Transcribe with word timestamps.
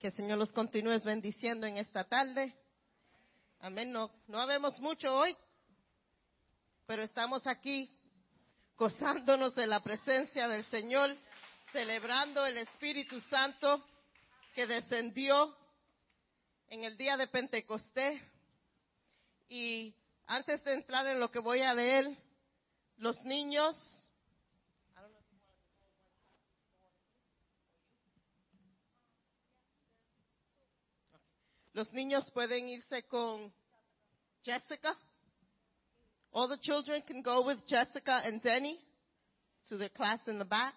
Que 0.00 0.08
el 0.08 0.12
Señor 0.12 0.36
los 0.36 0.52
continúe 0.52 0.98
bendiciendo 1.04 1.66
en 1.66 1.78
esta 1.78 2.04
tarde. 2.04 2.54
Amén. 3.60 3.90
No, 3.90 4.10
no 4.28 4.38
habemos 4.38 4.78
mucho 4.78 5.14
hoy, 5.14 5.34
pero 6.86 7.02
estamos 7.02 7.46
aquí 7.46 7.90
gozándonos 8.76 9.54
de 9.54 9.66
la 9.66 9.82
presencia 9.82 10.48
del 10.48 10.64
Señor, 10.66 11.16
celebrando 11.72 12.44
el 12.44 12.58
Espíritu 12.58 13.20
Santo 13.22 13.82
que 14.54 14.66
descendió 14.66 15.56
en 16.68 16.84
el 16.84 16.98
día 16.98 17.16
de 17.16 17.28
Pentecostés. 17.28 18.20
Y 19.48 19.94
antes 20.26 20.62
de 20.64 20.74
entrar 20.74 21.06
en 21.06 21.20
lo 21.20 21.30
que 21.30 21.38
voy 21.38 21.62
a 21.62 21.72
leer, 21.72 22.06
los 22.98 23.22
niños 23.24 23.74
Los 31.76 31.92
niños 31.92 32.30
pueden 32.30 32.70
irse 32.70 33.02
con 33.02 33.52
Jessica. 34.42 34.96
All 36.32 36.48
the 36.48 36.56
children 36.62 37.02
can 37.02 37.20
go 37.20 37.42
with 37.46 37.58
Jessica 37.66 38.22
and 38.24 38.40
Denny 38.40 38.78
to 39.68 39.76
the 39.76 39.90
class 39.90 40.20
in 40.26 40.38
the 40.38 40.46
back. 40.46 40.72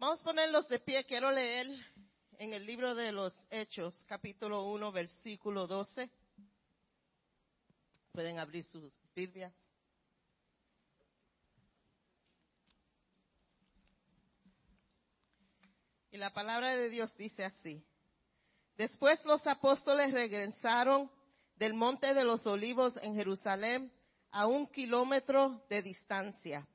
Vamos 0.00 0.20
a 0.20 0.24
ponerlos 0.24 0.66
de 0.66 0.80
pie. 0.80 1.04
Quiero 1.04 1.30
leer 1.30 1.68
en 2.40 2.54
el 2.54 2.64
libro 2.64 2.94
de 2.94 3.12
los 3.12 3.34
Hechos, 3.50 4.02
capítulo 4.08 4.64
1, 4.64 4.92
versículo 4.92 5.66
12. 5.66 6.08
Pueden 8.12 8.38
abrir 8.38 8.64
sus 8.64 8.90
Biblias. 9.14 9.52
Y 16.10 16.16
la 16.16 16.32
palabra 16.32 16.74
de 16.74 16.88
Dios 16.88 17.14
dice 17.18 17.44
así. 17.44 17.84
Después 18.78 19.22
los 19.26 19.46
apóstoles 19.46 20.10
regresaron 20.10 21.10
del 21.56 21.74
monte 21.74 22.14
de 22.14 22.24
los 22.24 22.46
olivos 22.46 22.96
en 23.02 23.16
Jerusalén 23.16 23.92
a 24.30 24.46
un 24.46 24.66
kilómetro 24.66 25.62
de 25.68 25.82
distancia. 25.82 26.66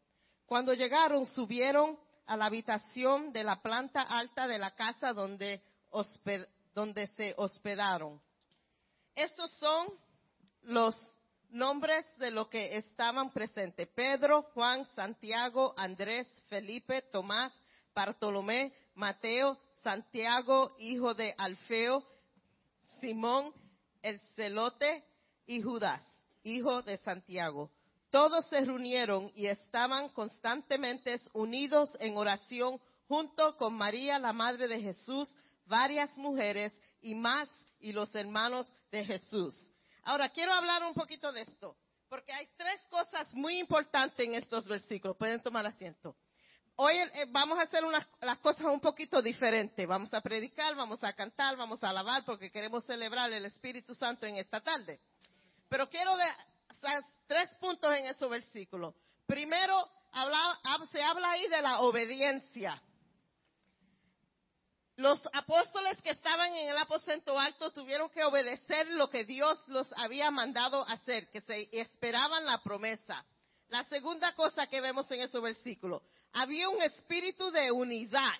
Cuando 0.45 0.75
llegaron, 0.75 1.25
subieron 1.25 1.97
a 2.27 2.37
la 2.37 2.45
habitación 2.45 3.31
de 3.31 3.43
la 3.43 3.61
planta 3.61 4.01
alta 4.01 4.47
de 4.47 4.57
la 4.57 4.71
casa 4.71 5.13
donde, 5.13 5.61
donde 6.73 7.07
se 7.07 7.33
hospedaron. 7.37 8.21
Estos 9.13 9.51
son 9.53 9.87
los 10.63 10.99
nombres 11.49 12.05
de 12.17 12.31
los 12.31 12.47
que 12.47 12.77
estaban 12.77 13.31
presentes. 13.31 13.87
Pedro, 13.89 14.43
Juan, 14.53 14.85
Santiago, 14.95 15.73
Andrés, 15.77 16.27
Felipe, 16.47 17.01
Tomás, 17.11 17.53
Bartolomé, 17.93 18.73
Mateo, 18.95 19.57
Santiago, 19.83 20.75
hijo 20.79 21.13
de 21.13 21.33
Alfeo, 21.37 22.03
Simón, 22.99 23.53
el 24.01 24.19
celote 24.35 25.03
y 25.45 25.61
Judas, 25.61 26.01
hijo 26.43 26.81
de 26.81 26.97
Santiago. 26.97 27.71
Todos 28.15 28.45
se 28.45 28.61
reunieron 28.61 29.29
y 29.35 29.47
estaban 29.47 30.07
constantemente 30.07 31.19
unidos 31.33 31.89
en 31.99 32.15
oración 32.15 32.79
junto 33.09 33.57
con 33.57 33.73
María, 33.73 34.17
la 34.19 34.31
madre 34.31 34.69
de 34.69 34.79
Jesús, 34.79 35.29
varias 35.65 36.17
mujeres 36.17 36.71
y 37.01 37.13
más 37.13 37.49
y 37.77 37.91
los 37.91 38.15
hermanos 38.15 38.73
de 38.89 39.03
Jesús. 39.03 39.53
Ahora, 40.03 40.29
quiero 40.29 40.53
hablar 40.53 40.81
un 40.85 40.93
poquito 40.93 41.29
de 41.33 41.41
esto, 41.41 41.75
porque 42.07 42.31
hay 42.31 42.47
tres 42.55 42.81
cosas 42.89 43.35
muy 43.35 43.59
importantes 43.59 44.25
en 44.25 44.35
estos 44.35 44.65
versículos. 44.65 45.17
Pueden 45.17 45.41
tomar 45.41 45.65
asiento. 45.65 46.15
Hoy 46.77 46.95
eh, 46.95 47.25
vamos 47.31 47.59
a 47.59 47.63
hacer 47.63 47.83
unas, 47.83 48.07
las 48.21 48.37
cosas 48.37 48.67
un 48.67 48.79
poquito 48.79 49.21
diferentes. 49.21 49.85
Vamos 49.85 50.13
a 50.13 50.21
predicar, 50.21 50.73
vamos 50.73 51.03
a 51.03 51.11
cantar, 51.11 51.57
vamos 51.57 51.83
a 51.83 51.89
alabar, 51.89 52.23
porque 52.23 52.49
queremos 52.49 52.85
celebrar 52.85 53.33
el 53.33 53.43
Espíritu 53.43 53.93
Santo 53.93 54.25
en 54.25 54.37
esta 54.37 54.61
tarde. 54.61 55.01
Pero 55.67 55.89
quiero 55.89 56.15
de, 56.15 56.25
tres 57.27 57.49
puntos 57.59 57.93
en 57.95 58.07
ese 58.07 58.25
versículo. 58.27 58.95
Primero, 59.25 59.89
se 60.91 61.01
habla 61.01 61.31
ahí 61.31 61.47
de 61.47 61.61
la 61.61 61.79
obediencia. 61.79 62.81
Los 64.97 65.19
apóstoles 65.33 66.01
que 66.01 66.11
estaban 66.11 66.55
en 66.55 66.69
el 66.69 66.77
aposento 66.77 67.37
alto 67.37 67.71
tuvieron 67.71 68.09
que 68.09 68.23
obedecer 68.23 68.87
lo 68.91 69.09
que 69.09 69.25
Dios 69.25 69.59
los 69.67 69.91
había 69.97 70.31
mandado 70.31 70.87
hacer, 70.87 71.29
que 71.31 71.41
se 71.41 71.67
esperaban 71.71 72.45
la 72.45 72.61
promesa. 72.61 73.25
La 73.67 73.83
segunda 73.85 74.33
cosa 74.35 74.67
que 74.67 74.79
vemos 74.79 75.09
en 75.11 75.21
ese 75.21 75.39
versículo, 75.39 76.01
había 76.31 76.69
un 76.69 76.81
espíritu 76.81 77.51
de 77.51 77.71
unidad. 77.71 78.39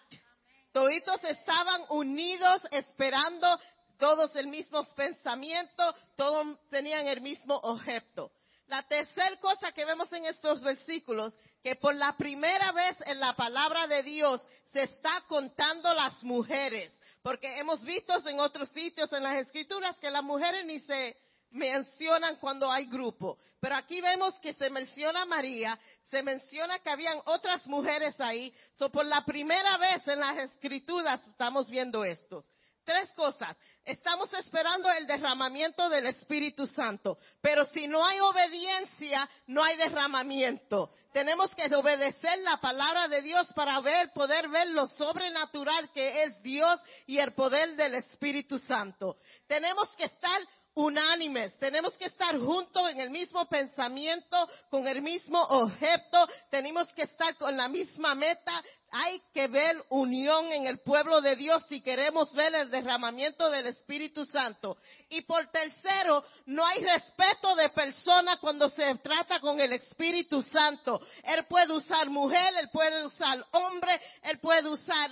Toditos 0.71 1.21
estaban 1.25 1.81
unidos 1.89 2.61
esperando 2.71 3.59
todos 3.97 4.35
el 4.35 4.47
mismo 4.47 4.83
pensamiento, 4.95 5.95
todos 6.15 6.57
tenían 6.69 7.07
el 7.07 7.21
mismo 7.21 7.55
objeto. 7.55 8.31
La 8.67 8.83
tercera 8.83 9.39
cosa 9.39 9.71
que 9.71 9.85
vemos 9.85 10.11
en 10.13 10.25
estos 10.25 10.61
versículos, 10.61 11.33
que 11.61 11.75
por 11.75 11.95
la 11.95 12.15
primera 12.17 12.71
vez 12.71 12.97
en 13.05 13.19
la 13.19 13.35
palabra 13.35 13.87
de 13.87 14.03
Dios 14.03 14.41
se 14.71 14.83
está 14.83 15.23
contando 15.27 15.93
las 15.93 16.23
mujeres, 16.23 16.91
porque 17.21 17.59
hemos 17.59 17.83
visto 17.83 18.13
en 18.27 18.39
otros 18.39 18.69
sitios 18.69 19.11
en 19.13 19.23
las 19.23 19.37
escrituras 19.37 19.97
que 19.97 20.09
las 20.09 20.23
mujeres 20.23 20.65
ni 20.65 20.79
se 20.79 21.17
mencionan 21.51 22.35
cuando 22.37 22.71
hay 22.71 22.87
grupo, 22.87 23.37
pero 23.59 23.75
aquí 23.75 24.01
vemos 24.01 24.35
que 24.39 24.53
se 24.53 24.69
menciona 24.69 25.25
María, 25.25 25.79
se 26.09 26.21
menciona 26.21 26.79
que 26.79 26.89
habían 26.89 27.19
otras 27.25 27.65
mujeres 27.67 28.19
ahí, 28.19 28.53
so 28.73 28.91
por 28.91 29.05
la 29.05 29.23
primera 29.25 29.77
vez 29.77 30.07
en 30.07 30.19
las 30.19 30.37
escrituras 30.37 31.25
estamos 31.27 31.69
viendo 31.69 32.03
estos. 32.03 32.45
Tres 32.85 33.11
cosas. 33.13 33.57
Estamos 33.83 34.31
esperando 34.33 34.89
el 34.91 35.07
derramamiento 35.07 35.89
del 35.89 36.05
Espíritu 36.05 36.67
Santo, 36.67 37.17
pero 37.41 37.65
si 37.65 37.87
no 37.87 38.05
hay 38.05 38.19
obediencia, 38.19 39.27
no 39.47 39.63
hay 39.63 39.75
derramamiento. 39.75 40.91
Tenemos 41.11 41.53
que 41.55 41.73
obedecer 41.75 42.39
la 42.39 42.57
palabra 42.57 43.07
de 43.07 43.23
Dios 43.23 43.51
para 43.53 43.81
ver, 43.81 44.11
poder 44.13 44.49
ver 44.49 44.69
lo 44.69 44.85
sobrenatural 44.87 45.89
que 45.93 46.23
es 46.23 46.41
Dios 46.43 46.79
y 47.07 47.17
el 47.17 47.33
poder 47.33 47.75
del 47.75 47.95
Espíritu 47.95 48.59
Santo. 48.59 49.17
Tenemos 49.47 49.89
que 49.95 50.05
estar 50.05 50.39
unánimes, 50.75 51.57
tenemos 51.57 51.95
que 51.95 52.05
estar 52.05 52.37
juntos 52.37 52.91
en 52.91 52.99
el 52.99 53.09
mismo 53.09 53.47
pensamiento, 53.47 54.49
con 54.69 54.85
el 54.87 55.01
mismo 55.01 55.41
objeto, 55.41 56.27
tenemos 56.49 56.91
que 56.93 57.03
estar 57.03 57.35
con 57.37 57.55
la 57.55 57.69
misma 57.69 58.13
meta, 58.13 58.61
hay 58.91 59.21
que 59.33 59.47
ver 59.47 59.75
unión 59.89 60.51
en 60.51 60.67
el 60.67 60.79
pueblo 60.79 61.21
de 61.21 61.35
Dios 61.35 61.63
si 61.67 61.81
queremos 61.81 62.31
ver 62.33 62.53
el 62.55 62.69
derramamiento 62.69 63.49
del 63.49 63.67
Espíritu 63.67 64.25
Santo. 64.25 64.77
Y 65.09 65.21
por 65.21 65.49
tercero, 65.49 66.23
no 66.45 66.65
hay 66.65 66.79
respeto 66.81 67.55
de 67.55 67.69
persona 67.69 68.37
cuando 68.39 68.69
se 68.69 68.95
trata 68.95 69.39
con 69.39 69.59
el 69.59 69.73
Espíritu 69.73 70.41
Santo. 70.41 71.01
Él 71.23 71.45
puede 71.45 71.73
usar 71.73 72.09
mujer, 72.09 72.53
él 72.59 72.69
puede 72.71 73.05
usar 73.05 73.45
hombre, 73.51 73.99
él 74.23 74.39
puede 74.39 74.69
usar 74.69 75.11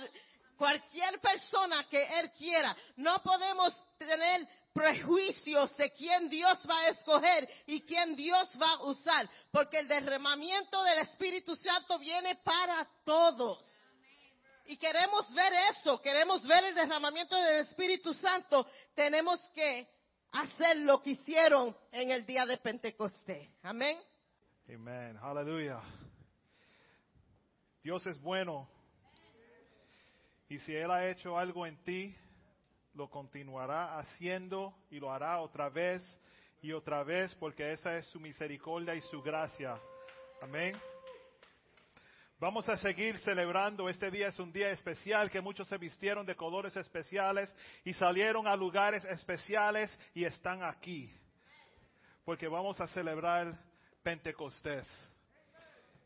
cualquier 0.56 1.20
persona 1.20 1.86
que 1.90 2.02
él 2.20 2.30
quiera. 2.32 2.76
No 2.96 3.18
podemos 3.22 3.74
tener 3.98 4.46
prejuicios 4.74 5.74
de 5.76 5.90
quién 5.92 6.28
Dios 6.28 6.58
va 6.68 6.80
a 6.80 6.88
escoger 6.88 7.48
y 7.66 7.80
quién 7.82 8.16
Dios 8.16 8.48
va 8.60 8.72
a 8.72 8.82
usar, 8.84 9.30
porque 9.50 9.78
el 9.78 9.88
derramamiento 9.88 10.82
del 10.82 10.98
Espíritu 10.98 11.54
Santo 11.54 11.98
viene 11.98 12.36
para 12.44 12.86
todos. 13.04 13.64
Y 14.66 14.76
queremos 14.76 15.32
ver 15.32 15.52
eso, 15.70 16.00
queremos 16.02 16.46
ver 16.46 16.64
el 16.64 16.74
derramamiento 16.74 17.36
del 17.36 17.60
Espíritu 17.60 18.12
Santo, 18.14 18.66
tenemos 18.94 19.40
que 19.54 19.88
hacer 20.32 20.78
lo 20.78 21.00
que 21.00 21.10
hicieron 21.10 21.76
en 21.92 22.10
el 22.10 22.26
día 22.26 22.44
de 22.44 22.56
Pentecostés. 22.58 23.48
Amén. 23.62 23.98
Amén, 24.68 25.16
aleluya. 25.22 25.80
Dios 27.82 28.04
es 28.06 28.20
bueno. 28.20 28.68
Y 30.48 30.58
si 30.58 30.74
Él 30.74 30.90
ha 30.90 31.08
hecho 31.08 31.38
algo 31.38 31.66
en 31.66 31.76
ti, 31.84 32.16
lo 32.94 33.10
continuará 33.10 33.98
haciendo 33.98 34.74
y 34.90 35.00
lo 35.00 35.12
hará 35.12 35.40
otra 35.40 35.68
vez 35.68 36.02
y 36.62 36.72
otra 36.72 37.02
vez 37.02 37.34
porque 37.36 37.72
esa 37.72 37.96
es 37.98 38.06
su 38.06 38.20
misericordia 38.20 38.94
y 38.94 39.00
su 39.02 39.20
gracia. 39.20 39.78
Amén. 40.40 40.76
Vamos 42.38 42.68
a 42.68 42.76
seguir 42.76 43.18
celebrando. 43.18 43.88
Este 43.88 44.10
día 44.10 44.28
es 44.28 44.38
un 44.38 44.52
día 44.52 44.70
especial 44.70 45.30
que 45.30 45.40
muchos 45.40 45.68
se 45.68 45.78
vistieron 45.78 46.26
de 46.26 46.36
colores 46.36 46.76
especiales 46.76 47.54
y 47.84 47.92
salieron 47.94 48.46
a 48.46 48.56
lugares 48.56 49.04
especiales 49.04 49.96
y 50.14 50.24
están 50.24 50.62
aquí. 50.62 51.10
Porque 52.24 52.48
vamos 52.48 52.80
a 52.80 52.86
celebrar 52.88 53.58
Pentecostés. 54.02 54.88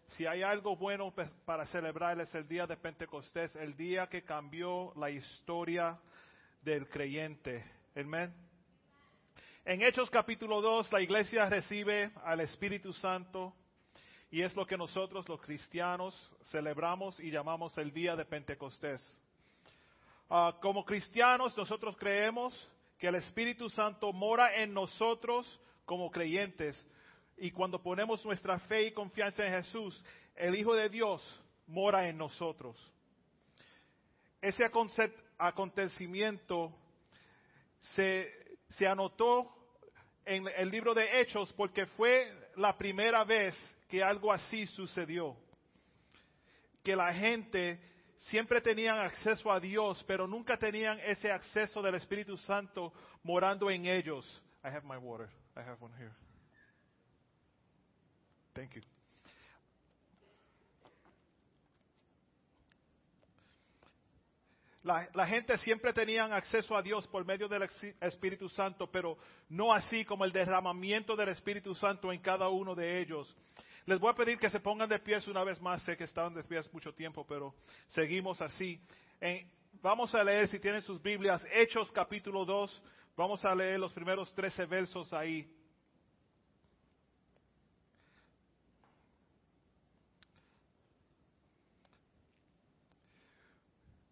Si 0.09 0.27
hay 0.27 0.43
algo 0.43 0.75
bueno 0.77 1.13
para 1.45 1.67
celebrar 1.67 2.19
es 2.21 2.35
el 2.35 2.49
día 2.49 2.67
de 2.67 2.77
Pentecostés, 2.77 3.55
el 3.57 3.77
día 3.77 4.07
que 4.07 4.23
cambió 4.23 4.93
la 4.97 5.11
historia 5.11 5.99
del 6.69 6.87
creyente. 6.87 7.65
Amén. 7.97 8.31
En 9.65 9.81
Hechos 9.81 10.11
capítulo 10.11 10.61
2, 10.61 10.93
la 10.93 11.01
iglesia 11.01 11.49
recibe 11.49 12.11
al 12.23 12.41
Espíritu 12.41 12.93
Santo 12.93 13.55
y 14.31 14.43
es 14.43 14.55
lo 14.55 14.67
que 14.67 14.77
nosotros 14.77 15.27
los 15.31 15.41
cristianos 15.41 16.15
celebramos 16.51 17.19
y 17.21 17.31
llamamos 17.31 17.77
el 17.79 17.91
día 17.91 18.15
de 18.17 18.27
Pentecostés. 18.27 19.01
Ah, 20.29 20.59
como 20.61 20.85
cristianos 20.85 21.57
nosotros 21.57 21.97
creemos 21.97 22.69
que 22.99 23.07
el 23.09 23.15
Espíritu 23.15 23.71
Santo 23.71 24.13
mora 24.13 24.55
en 24.57 24.75
nosotros 24.75 25.47
como 25.87 26.11
creyentes 26.11 26.87
y 27.39 27.51
cuando 27.51 27.83
ponemos 27.83 28.23
nuestra 28.27 28.59
fe 28.59 28.89
y 28.89 28.93
confianza 28.93 29.47
en 29.47 29.55
Jesús, 29.63 30.05
el 30.37 30.55
Hijo 30.55 30.75
de 30.75 30.91
Dios 30.91 31.23
mora 31.67 32.11
en 32.11 32.19
nosotros. 32.19 32.77
Ese 34.43 34.65
acontecimiento 35.39 36.75
se, 37.81 38.59
se 38.71 38.87
anotó 38.87 39.55
en 40.25 40.47
el 40.57 40.71
libro 40.71 40.93
de 40.95 41.21
Hechos 41.21 41.53
porque 41.55 41.87
fue 41.87 42.31
la 42.57 42.77
primera 42.77 43.25
vez 43.25 43.55
que 43.89 44.03
algo 44.03 44.33
así 44.33 44.67
sucedió. 44.67 45.37
Que 46.83 46.95
la 46.95 47.13
gente 47.15 47.81
siempre 48.19 48.61
tenían 48.61 48.99
acceso 48.99 49.51
a 49.51 49.61
Dios, 49.61 50.05
pero 50.07 50.27
nunca 50.27 50.57
tenían 50.57 50.99
ese 51.01 51.31
acceso 51.31 51.81
del 51.83 51.95
Espíritu 51.95 52.37
Santo 52.39 52.93
morando 53.23 53.71
en 53.71 53.87
ellos. 53.87 54.25
I 54.65 54.69
have 54.69 54.85
my 54.85 54.97
water. 54.97 55.29
I 55.57 55.61
have 55.61 55.81
one 55.81 55.95
here. 55.97 56.13
Thank 58.55 58.75
you. 58.75 58.98
La, 64.89 65.27
gente 65.27 65.59
siempre 65.59 65.93
tenían 65.93 66.33
acceso 66.33 66.75
a 66.75 66.81
Dios 66.81 67.07
por 67.09 67.23
medio 67.23 67.47
del 67.47 67.69
Espíritu 68.01 68.49
Santo, 68.49 68.91
pero 68.91 69.19
no 69.51 69.71
así 69.71 70.03
como 70.03 70.25
el 70.25 70.33
derramamiento 70.33 71.15
del 71.15 71.29
Espíritu 71.29 71.75
Santo 71.75 72.11
en 72.11 72.23
cada 72.23 72.49
uno 72.49 72.75
de 72.75 72.99
ellos. 72.99 73.37
Les 73.85 73.99
voy 73.99 74.11
a 74.11 74.15
pedir 74.15 74.39
que 74.39 74.49
se 74.49 74.61
pongan 74.61 74.89
de 74.89 74.99
pies 74.99 75.29
una 75.29 75.45
vez 75.45 75.61
más. 75.61 75.83
Sé 75.83 75.95
que 75.95 76.05
estaban 76.05 76.33
de 76.33 76.43
pies 76.43 76.73
mucho 76.73 76.95
tiempo, 76.95 77.27
pero 77.27 77.55
seguimos 77.89 78.41
así. 78.41 78.81
vamos 79.83 80.15
a 80.15 80.25
leer, 80.25 80.49
si 80.49 80.59
tienen 80.59 80.81
sus 80.81 81.03
Biblias, 81.03 81.47
Hechos 81.53 81.93
capítulo 81.93 82.47
2. 82.47 82.83
Vamos 83.15 83.45
a 83.45 83.55
leer 83.55 83.79
los 83.79 83.93
primeros 83.93 84.35
13 84.35 84.65
versos 84.65 85.13
ahí. 85.13 85.47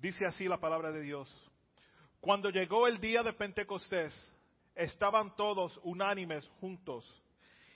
Dice 0.07 0.25
así 0.25 0.47
la 0.47 0.61
palabra 0.61 0.93
de 0.93 1.01
Dios. 1.01 1.29
Cuando 2.21 2.49
llegó 2.49 2.87
el 2.87 3.01
día 3.01 3.25
de 3.25 3.33
Pentecostés, 3.33 4.15
estaban 4.77 5.35
todos 5.35 5.81
unánimes 5.83 6.49
juntos. 6.61 7.05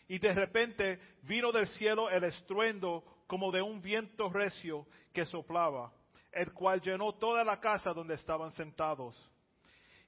Y 0.07 0.21
de 0.21 0.33
repente 0.33 1.01
vino 1.23 1.51
del 1.51 1.67
cielo 1.67 2.09
el 2.09 2.23
estruendo 2.23 3.03
como 3.27 3.51
de 3.51 3.61
un 3.61 3.83
viento 3.83 4.29
recio 4.29 4.87
que 5.13 5.27
soplaba, 5.27 5.93
el 6.31 6.53
cual 6.53 6.81
llenó 6.81 7.13
toda 7.15 7.43
la 7.43 7.59
casa 7.59 7.93
donde 7.93 8.15
estaban 8.15 8.53
sentados. 8.53 9.17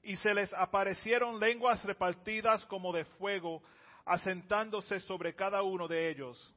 Y 0.05 0.15
se 0.15 0.33
les 0.33 0.55
aparecieron 0.55 1.41
lenguas 1.41 1.85
repartidas 1.85 2.65
como 2.67 2.93
de 2.93 3.05
fuego, 3.05 3.65
asentándose 4.05 5.01
sobre 5.01 5.35
cada 5.35 5.63
uno 5.63 5.89
de 5.89 6.09
ellos. 6.09 6.55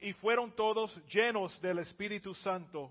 Y 0.00 0.14
fueron 0.14 0.50
todos 0.50 0.92
llenos 1.06 1.60
del 1.60 1.78
Espíritu 1.78 2.34
Santo 2.34 2.90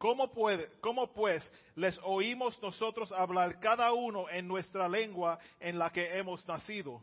¿Cómo, 0.00 0.32
puede, 0.32 0.70
¿Cómo 0.80 1.12
pues 1.12 1.52
les 1.74 2.00
oímos 2.02 2.58
nosotros 2.62 3.12
hablar 3.12 3.60
cada 3.60 3.92
uno 3.92 4.30
en 4.30 4.48
nuestra 4.48 4.88
lengua 4.88 5.38
en 5.60 5.78
la 5.78 5.90
que 5.90 6.16
hemos 6.16 6.48
nacido? 6.48 7.02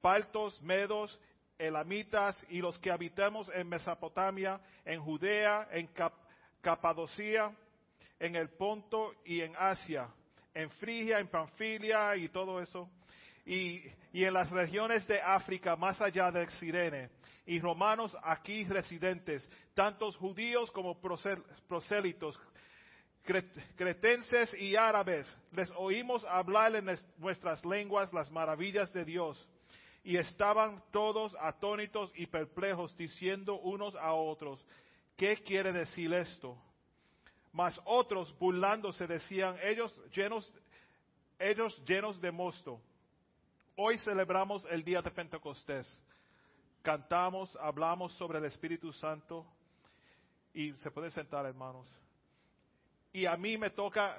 Paltos, 0.00 0.60
medos, 0.60 1.20
elamitas 1.56 2.36
y 2.48 2.60
los 2.60 2.76
que 2.80 2.90
habitamos 2.90 3.48
en 3.54 3.68
Mesopotamia, 3.68 4.60
en 4.84 5.00
Judea, 5.00 5.68
en 5.70 5.88
Capadocia, 6.60 7.54
en 8.18 8.34
el 8.34 8.48
Ponto 8.48 9.14
y 9.24 9.42
en 9.42 9.54
Asia, 9.56 10.08
en 10.54 10.68
Frigia, 10.68 11.20
en 11.20 11.28
Panfilia 11.28 12.16
y 12.16 12.28
todo 12.28 12.60
eso, 12.60 12.90
y, 13.46 13.84
en 14.12 14.34
las 14.34 14.50
regiones 14.50 15.06
de 15.06 15.20
África 15.20 15.76
más 15.76 16.00
allá 16.02 16.32
del 16.32 16.50
Sirene 16.50 17.21
y 17.46 17.60
romanos 17.60 18.16
aquí 18.22 18.64
residentes, 18.64 19.48
tantos 19.74 20.16
judíos 20.16 20.70
como 20.70 21.00
prosélitos, 21.00 22.40
cretenses 23.76 24.54
y 24.54 24.76
árabes, 24.76 25.26
les 25.52 25.70
oímos 25.76 26.24
hablar 26.24 26.74
en 26.76 26.86
nuestras 27.18 27.64
lenguas 27.64 28.12
las 28.12 28.30
maravillas 28.30 28.92
de 28.92 29.04
Dios. 29.04 29.48
Y 30.04 30.16
estaban 30.16 30.82
todos 30.90 31.36
atónitos 31.40 32.12
y 32.16 32.26
perplejos, 32.26 32.96
diciendo 32.96 33.60
unos 33.60 33.94
a 33.94 34.12
otros, 34.12 34.64
¿qué 35.16 35.36
quiere 35.36 35.72
decir 35.72 36.12
esto? 36.12 36.58
Mas 37.52 37.80
otros, 37.84 38.36
burlándose, 38.38 39.06
decían, 39.06 39.56
ellos 39.62 39.96
llenos, 40.12 40.52
ellos 41.38 41.80
llenos 41.86 42.20
de 42.20 42.32
mosto. 42.32 42.80
Hoy 43.76 43.96
celebramos 43.98 44.64
el 44.70 44.82
día 44.82 45.02
de 45.02 45.10
Pentecostés 45.10 46.00
cantamos, 46.82 47.56
hablamos 47.60 48.12
sobre 48.14 48.38
el 48.38 48.44
Espíritu 48.44 48.92
Santo 48.92 49.46
y 50.52 50.72
se 50.74 50.90
puede 50.90 51.10
sentar, 51.10 51.46
hermanos. 51.46 51.88
Y 53.12 53.26
a 53.26 53.36
mí 53.36 53.56
me 53.56 53.70
toca 53.70 54.16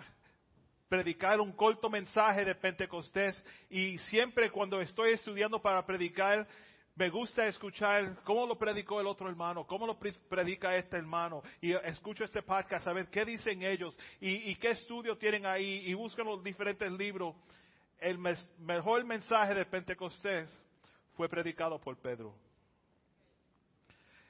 predicar 0.88 1.42
un 1.42 1.52
corto 1.52 1.90
mensaje 1.90 2.46
de 2.46 2.56
Pentecostés 2.56 3.44
y 3.70 3.98
siempre 3.98 4.52
cuando 4.52 4.80
estoy 4.82 5.14
estudiando 5.14 5.62
para 5.62 5.86
predicar, 5.86 6.48
me 6.96 7.10
gusta 7.10 7.48
escuchar 7.48 8.22
cómo 8.24 8.46
lo 8.46 8.56
predicó 8.58 9.02
el 9.02 9.08
otro 9.08 9.28
hermano, 9.28 9.66
cómo 9.66 9.88
lo 9.88 9.98
predica 9.98 10.76
este 10.76 10.98
hermano. 10.98 11.42
Y 11.60 11.74
escucho 11.74 12.24
este 12.24 12.44
podcast, 12.44 12.88
a 12.88 12.94
ver 12.94 13.08
qué 13.08 13.26
dicen 13.26 13.64
ellos 13.64 13.98
y, 14.22 14.54
qué 14.56 14.72
estudio 14.72 15.18
tienen 15.18 15.48
ahí 15.48 15.82
y 15.86 15.94
buscan 15.96 16.28
los 16.28 16.44
diferentes 16.44 16.92
libros. 16.92 17.36
El 17.98 18.20
mejor 18.60 19.04
mensaje 19.06 19.56
de 19.56 19.66
Pentecostés 19.66 20.48
fue 21.16 21.28
predicado 21.28 21.80
por 21.80 21.98
Pedro 21.98 22.43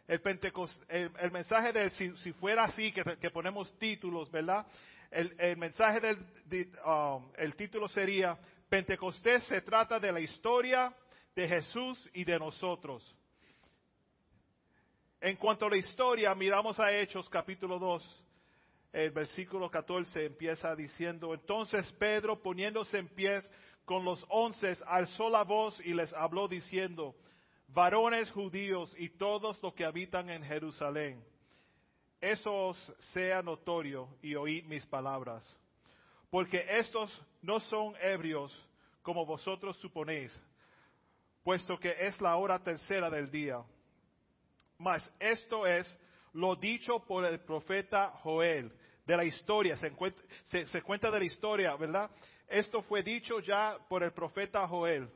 el, 0.07 0.21
el, 1.19 1.31
mensaje 1.31 1.71
de 1.71 1.89
si, 1.91 2.33
fuera 2.33 2.65
así, 2.65 2.91
que, 2.91 3.29
ponemos 3.29 3.77
títulos, 3.77 4.29
¿verdad? 4.29 4.65
El, 5.09 5.57
mensaje 5.57 6.01
del 6.01 6.17
um, 6.85 7.31
el 7.37 7.55
título 7.55 7.87
sería, 7.87 8.37
Pentecostés 8.67 9.43
se 9.43 9.61
trata 9.61 9.99
de 9.99 10.11
la 10.11 10.19
historia 10.19 10.93
de 11.35 11.47
Jesús 11.47 12.09
y 12.13 12.23
de 12.23 12.37
nosotros. 12.39 13.15
En 15.21 15.37
cuanto 15.37 15.67
a 15.67 15.69
la 15.69 15.77
historia, 15.77 16.35
miramos 16.35 16.79
a 16.79 16.91
Hechos 16.91 17.29
capítulo 17.29 17.79
2, 17.79 18.25
el 18.91 19.11
versículo 19.11 19.69
14 19.71 20.25
empieza 20.25 20.75
diciendo, 20.75 21.33
entonces 21.33 21.91
Pedro 21.93 22.41
poniéndose 22.41 22.97
en 22.99 23.07
pie 23.07 23.41
con 23.85 24.03
los 24.03 24.23
once, 24.29 24.77
alzó 24.85 25.29
la 25.29 25.43
voz 25.43 25.79
y 25.85 25.93
les 25.93 26.13
habló 26.13 26.47
diciendo, 26.47 27.15
varones 27.73 28.31
judíos 28.31 28.93
y 28.97 29.09
todos 29.09 29.61
los 29.61 29.73
que 29.73 29.85
habitan 29.85 30.29
en 30.29 30.43
Jerusalén, 30.43 31.23
eso 32.21 32.53
os 32.67 32.93
sea 33.11 33.41
notorio 33.41 34.07
y 34.21 34.35
oíd 34.35 34.65
mis 34.65 34.85
palabras, 34.85 35.43
porque 36.29 36.65
estos 36.69 37.11
no 37.41 37.59
son 37.59 37.95
ebrios 38.01 38.53
como 39.01 39.25
vosotros 39.25 39.75
suponéis, 39.77 40.39
puesto 41.43 41.77
que 41.77 41.95
es 41.99 42.19
la 42.21 42.35
hora 42.37 42.59
tercera 42.59 43.09
del 43.09 43.29
día. 43.29 43.61
Mas 44.77 45.03
esto 45.19 45.67
es 45.67 45.85
lo 46.33 46.55
dicho 46.55 46.99
por 46.99 47.25
el 47.25 47.39
profeta 47.39 48.11
Joel, 48.23 48.71
de 49.05 49.17
la 49.17 49.25
historia, 49.25 49.75
se, 49.75 50.67
se 50.67 50.81
cuenta 50.81 51.11
de 51.11 51.19
la 51.19 51.25
historia, 51.25 51.75
¿verdad? 51.75 52.09
Esto 52.47 52.81
fue 52.83 53.03
dicho 53.03 53.39
ya 53.39 53.77
por 53.89 54.01
el 54.03 54.13
profeta 54.13 54.65
Joel 54.67 55.09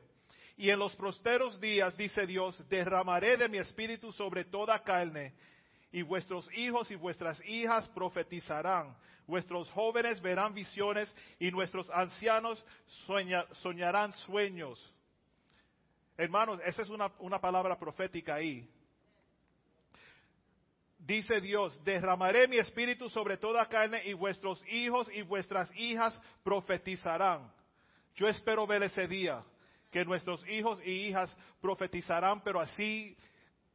y 0.58 0.70
en 0.70 0.78
los 0.80 0.94
prosteros 0.96 1.60
días, 1.60 1.96
dice 1.96 2.26
Dios, 2.26 2.60
derramaré 2.68 3.36
de 3.36 3.48
mi 3.48 3.58
espíritu 3.58 4.12
sobre 4.12 4.44
toda 4.44 4.82
carne, 4.82 5.32
y 5.92 6.02
vuestros 6.02 6.50
hijos 6.52 6.90
y 6.90 6.96
vuestras 6.96 7.40
hijas 7.46 7.88
profetizarán. 7.90 8.94
Vuestros 9.26 9.70
jóvenes 9.70 10.20
verán 10.20 10.52
visiones 10.54 11.14
y 11.38 11.50
nuestros 11.52 11.88
ancianos 11.90 12.62
soñarán 13.62 14.12
sueños. 14.26 14.94
Hermanos, 16.16 16.60
esa 16.64 16.82
es 16.82 16.88
una, 16.88 17.12
una 17.20 17.40
palabra 17.40 17.78
profética 17.78 18.34
ahí. 18.34 18.68
Dice 20.98 21.40
Dios, 21.40 21.82
derramaré 21.84 22.48
mi 22.48 22.58
espíritu 22.58 23.08
sobre 23.08 23.36
toda 23.36 23.66
carne 23.66 24.02
y 24.04 24.12
vuestros 24.12 24.62
hijos 24.68 25.08
y 25.14 25.22
vuestras 25.22 25.70
hijas 25.76 26.20
profetizarán. 26.42 27.50
Yo 28.16 28.26
espero 28.28 28.66
ver 28.66 28.82
ese 28.82 29.06
día, 29.06 29.44
que 29.90 30.04
nuestros 30.04 30.46
hijos 30.48 30.80
y 30.84 31.08
hijas 31.08 31.34
profetizarán, 31.60 32.42
pero 32.42 32.60
así 32.60 33.16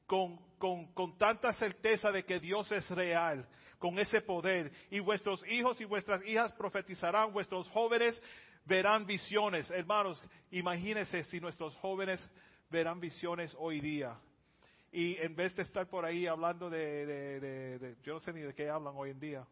con, 0.06 0.38
con, 0.58 1.18
tanta 1.18 1.54
certeza 1.54 2.12
de 2.12 2.24
que 2.24 2.40
Dios 2.40 2.72
es 2.72 2.90
real, 2.92 3.48
con 3.80 3.98
ese 4.00 4.22
poder. 4.22 4.72
Y 4.92 5.00
vuestros 5.00 5.46
hijos 5.48 5.80
y 5.82 5.86
vuestras 5.86 6.24
hijas 6.26 6.52
profetizarán, 6.54 7.34
vuestros 7.34 7.68
jóvenes 7.70 8.22
verán 8.66 9.06
visiones. 9.06 9.70
Hermanos, 9.72 10.24
imagínense 10.52 11.24
si 11.26 11.40
nuestros 11.40 11.76
jóvenes 11.78 12.28
verán 12.70 13.00
visiones 13.00 13.56
hoy 13.58 13.80
día. 13.82 14.18
Y 14.92 15.18
en 15.18 15.36
vez 15.36 15.56
de 15.56 15.64
estar 15.64 15.88
por 15.88 16.06
ahí 16.06 16.28
hablando 16.28 16.70
de, 16.70 17.06
de 17.08 17.96
yo 18.04 18.14
no 18.14 18.20
sé 18.20 18.32
ni 18.32 18.42
de 18.42 18.54
qué 18.54 18.70
hablan 18.70 18.94
hoy 18.96 19.10
en 19.10 19.20
día 19.20 19.48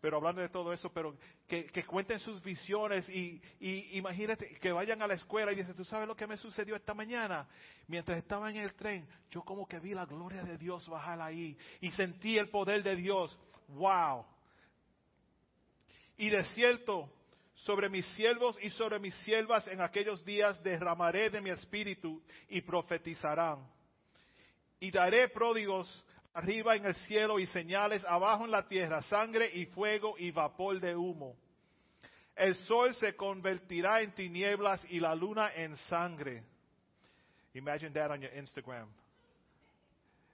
pero 0.00 0.16
hablando 0.16 0.40
de 0.40 0.48
todo 0.48 0.72
eso, 0.72 0.90
pero 0.92 1.16
que, 1.46 1.84
cuenten 1.84 2.18
sus 2.18 2.42
visiones 2.42 3.08
y, 3.10 3.40
imagínate 3.92 4.58
que 4.58 4.72
vayan 4.72 5.02
a 5.02 5.06
la 5.06 5.14
escuela 5.14 5.52
y 5.52 5.56
dicen, 5.56 5.76
¿tú 5.76 5.84
sabes 5.84 6.08
lo 6.08 6.16
que 6.16 6.26
me 6.26 6.36
sucedió 6.36 6.74
esta 6.74 6.94
mañana? 6.94 7.46
Mientras 7.86 8.18
estaba 8.18 8.50
en 8.50 8.56
el 8.56 8.74
tren, 8.74 9.06
yo 9.30 9.42
como 9.42 9.66
que 9.68 9.78
vi 9.78 9.92
la 9.92 10.06
gloria 10.06 10.42
de 10.42 10.56
Dios 10.56 10.88
bajar 10.88 11.20
ahí 11.20 11.56
y 11.80 11.90
sentí 11.90 12.38
el 12.38 12.48
poder 12.48 12.82
de 12.82 12.96
Dios. 12.96 13.38
¡Wow! 13.68 14.24
Y 16.16 16.30
de 16.30 16.44
cierto, 16.54 17.12
sobre 17.54 17.90
mis 17.90 18.06
siervos 18.14 18.56
y 18.62 18.70
sobre 18.70 18.98
mis 18.98 19.14
siervas 19.16 19.66
en 19.68 19.82
aquellos 19.82 20.24
días 20.24 20.62
derramaré 20.62 21.28
de 21.28 21.42
mi 21.42 21.50
espíritu 21.50 22.22
y 22.48 22.62
profetizarán. 22.62 23.68
Y 24.78 24.90
daré 24.90 25.28
pródigos 25.28 26.04
arriba 26.32 26.76
en 26.76 26.86
el 26.86 26.94
cielo 26.94 27.38
y 27.38 27.46
señales 27.46 28.04
abajo 28.04 28.44
en 28.44 28.50
la 28.50 28.66
tierra, 28.68 29.02
sangre 29.02 29.50
y 29.52 29.66
fuego 29.66 30.14
y 30.18 30.30
vapor 30.30 30.80
de 30.80 30.94
humo. 30.94 31.36
El 32.36 32.54
sol 32.66 32.94
se 32.94 33.16
convertirá 33.16 34.00
en 34.00 34.12
tinieblas 34.12 34.84
y 34.88 35.00
la 35.00 35.14
luna 35.14 35.52
en 35.54 35.76
sangre. 35.76 36.44
Imagine 37.54 37.92
that 37.92 38.10
on 38.10 38.20
your 38.20 38.32
Instagram. 38.34 38.88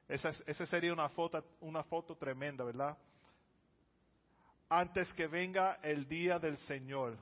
Esa, 0.09 0.33
sería 0.67 0.93
una 0.93 1.09
foto, 1.09 1.43
una 1.61 1.83
foto 1.83 2.15
tremenda, 2.15 2.63
¿verdad? 2.63 2.97
Antes 4.69 5.13
que 5.15 5.27
venga 5.27 5.81
el 5.83 6.07
día 6.07 6.39
del 6.39 6.59
Señor. 6.59 7.17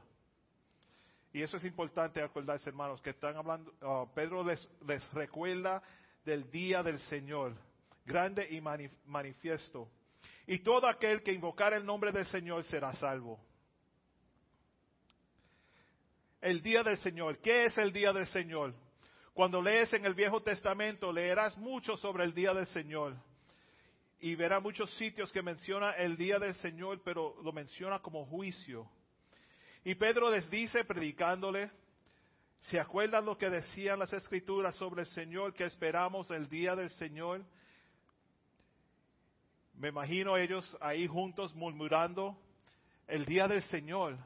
Y 1.32 1.42
eso 1.42 1.56
es 1.56 1.64
importante 1.64 2.22
acordarse, 2.22 2.68
hermanos, 2.68 3.00
que 3.00 3.10
están 3.10 3.36
hablando, 3.36 3.72
oh, 3.80 4.10
Pedro 4.14 4.44
les 4.44 5.12
recuerda 5.12 5.82
del 6.24 6.50
día 6.50 6.82
del 6.82 6.98
Señor 7.00 7.54
grande 8.04 8.46
y 8.50 8.60
manifiesto. 8.60 9.88
Y 10.46 10.58
todo 10.58 10.86
aquel 10.86 11.22
que 11.22 11.32
invocar 11.32 11.72
el 11.72 11.84
nombre 11.84 12.12
del 12.12 12.26
Señor 12.26 12.64
será 12.64 12.92
salvo. 12.94 13.40
El 16.40 16.62
día 16.62 16.82
del 16.82 16.98
Señor. 16.98 17.38
¿Qué 17.38 17.64
es 17.64 17.78
el 17.78 17.92
día 17.92 18.12
del 18.12 18.26
Señor? 18.26 18.74
Cuando 19.32 19.62
lees 19.62 19.92
en 19.94 20.04
el 20.04 20.14
Viejo 20.14 20.42
Testamento, 20.42 21.12
leerás 21.12 21.56
mucho 21.56 21.96
sobre 21.96 22.24
el 22.24 22.34
día 22.34 22.52
del 22.52 22.66
Señor. 22.68 23.16
Y 24.20 24.36
verás 24.36 24.62
muchos 24.62 24.90
sitios 24.96 25.32
que 25.32 25.42
menciona 25.42 25.92
el 25.92 26.16
día 26.16 26.38
del 26.38 26.54
Señor, 26.56 27.02
pero 27.02 27.34
lo 27.42 27.52
menciona 27.52 27.98
como 28.00 28.26
juicio. 28.26 28.88
Y 29.82 29.94
Pedro 29.96 30.30
les 30.30 30.48
dice, 30.50 30.84
predicándole, 30.84 31.70
¿se 32.60 32.78
acuerdan 32.78 33.24
lo 33.24 33.36
que 33.36 33.50
decían 33.50 33.98
las 33.98 34.12
escrituras 34.12 34.74
sobre 34.76 35.02
el 35.02 35.08
Señor 35.08 35.52
que 35.52 35.64
esperamos 35.64 36.30
el 36.30 36.48
día 36.48 36.76
del 36.76 36.90
Señor? 36.90 37.44
Me 39.76 39.88
imagino 39.88 40.36
ellos 40.36 40.76
ahí 40.80 41.06
juntos 41.06 41.54
murmurando 41.54 42.36
el 43.06 43.24
día 43.24 43.48
del 43.48 43.62
Señor. 43.64 44.16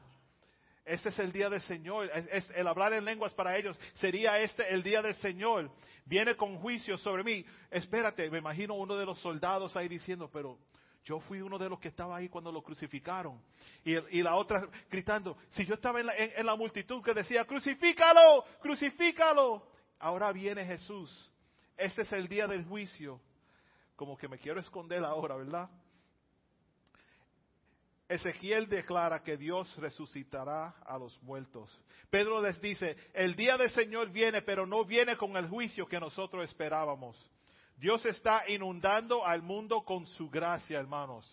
Este 0.85 1.09
es 1.09 1.19
el 1.19 1.31
día 1.31 1.49
del 1.49 1.61
Señor. 1.61 2.09
Es, 2.13 2.49
el 2.55 2.67
hablar 2.67 2.93
en 2.93 3.05
lenguas 3.05 3.33
para 3.33 3.57
ellos 3.57 3.77
sería 3.95 4.39
este 4.39 4.71
el 4.73 4.83
día 4.83 5.01
del 5.01 5.15
Señor. 5.15 5.71
Viene 6.05 6.35
con 6.35 6.57
juicio 6.59 6.97
sobre 6.97 7.23
mí. 7.23 7.45
Espérate, 7.71 8.29
me 8.29 8.37
imagino 8.37 8.75
uno 8.75 8.95
de 8.95 9.05
los 9.05 9.19
soldados 9.19 9.75
ahí 9.75 9.87
diciendo, 9.87 10.29
pero 10.31 10.59
yo 11.03 11.19
fui 11.21 11.41
uno 11.41 11.57
de 11.57 11.69
los 11.69 11.79
que 11.79 11.87
estaba 11.87 12.17
ahí 12.17 12.29
cuando 12.29 12.51
lo 12.51 12.61
crucificaron. 12.61 13.41
Y, 13.83 14.21
la 14.21 14.35
otra 14.35 14.67
gritando, 14.89 15.37
si 15.49 15.65
yo 15.65 15.75
estaba 15.75 15.99
en 15.99 16.05
la, 16.05 16.13
en 16.15 16.45
la 16.45 16.55
multitud 16.55 17.03
que 17.03 17.13
decía, 17.13 17.43
crucifícalo, 17.45 18.45
crucifícalo. 18.61 19.67
Ahora 19.97 20.31
viene 20.31 20.65
Jesús. 20.65 21.31
Este 21.75 22.03
es 22.03 22.13
el 22.13 22.27
día 22.27 22.45
del 22.45 22.65
juicio 22.65 23.19
como 23.99 24.17
que 24.17 24.29
me 24.29 24.39
quiero 24.39 24.61
esconder 24.61 25.03
ahora, 25.03 25.35
¿verdad? 25.35 25.69
Ezequiel 28.07 28.69
declara 28.69 29.21
que 29.21 29.35
Dios 29.35 29.75
resucitará 29.75 30.69
a 30.85 30.97
los 30.97 31.21
muertos. 31.21 31.69
Pedro 32.09 32.41
les 32.41 32.61
dice, 32.61 32.95
el 33.13 33.35
día 33.35 33.57
del 33.57 33.69
Señor 33.71 34.09
viene, 34.09 34.41
pero 34.41 34.65
no 34.65 34.85
viene 34.85 35.17
con 35.17 35.35
el 35.35 35.49
juicio 35.49 35.85
que 35.85 35.99
nosotros 35.99 36.45
esperábamos. 36.49 37.17
Dios 37.75 38.05
está 38.05 38.49
inundando 38.49 39.25
al 39.25 39.41
mundo 39.41 39.83
con 39.83 40.07
su 40.07 40.29
gracia, 40.29 40.79
hermanos. 40.79 41.29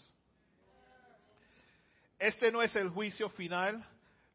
Este 2.19 2.51
no 2.51 2.63
es 2.63 2.75
el 2.75 2.89
juicio 2.89 3.29
final, 3.29 3.87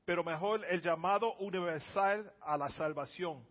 pero 0.05 0.23
mejor 0.23 0.63
el 0.69 0.81
llamado 0.81 1.33
universal 1.33 2.31
a 2.39 2.55
la 2.55 2.69
salvación. 2.69 3.45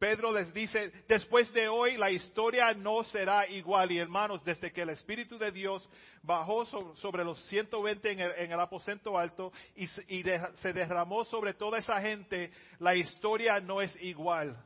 Pedro 0.00 0.32
les 0.32 0.50
dice, 0.54 0.90
después 1.06 1.52
de 1.52 1.68
hoy 1.68 1.98
la 1.98 2.10
historia 2.10 2.72
no 2.72 3.04
será 3.04 3.46
igual. 3.46 3.92
Y 3.92 3.98
hermanos, 3.98 4.42
desde 4.42 4.72
que 4.72 4.80
el 4.80 4.88
Espíritu 4.88 5.36
de 5.36 5.52
Dios 5.52 5.86
bajó 6.22 6.64
sobre, 6.96 7.22
los 7.22 7.38
120 7.48 8.10
en 8.10 8.20
el, 8.20 8.32
en 8.32 8.50
el 8.50 8.60
aposento 8.60 9.18
alto 9.18 9.52
y, 9.76 9.86
se 9.88 10.72
derramó 10.72 11.26
sobre 11.26 11.52
toda 11.52 11.78
esa 11.78 12.00
gente, 12.00 12.50
la 12.78 12.94
historia 12.94 13.60
no 13.60 13.82
es 13.82 13.94
igual. 14.00 14.56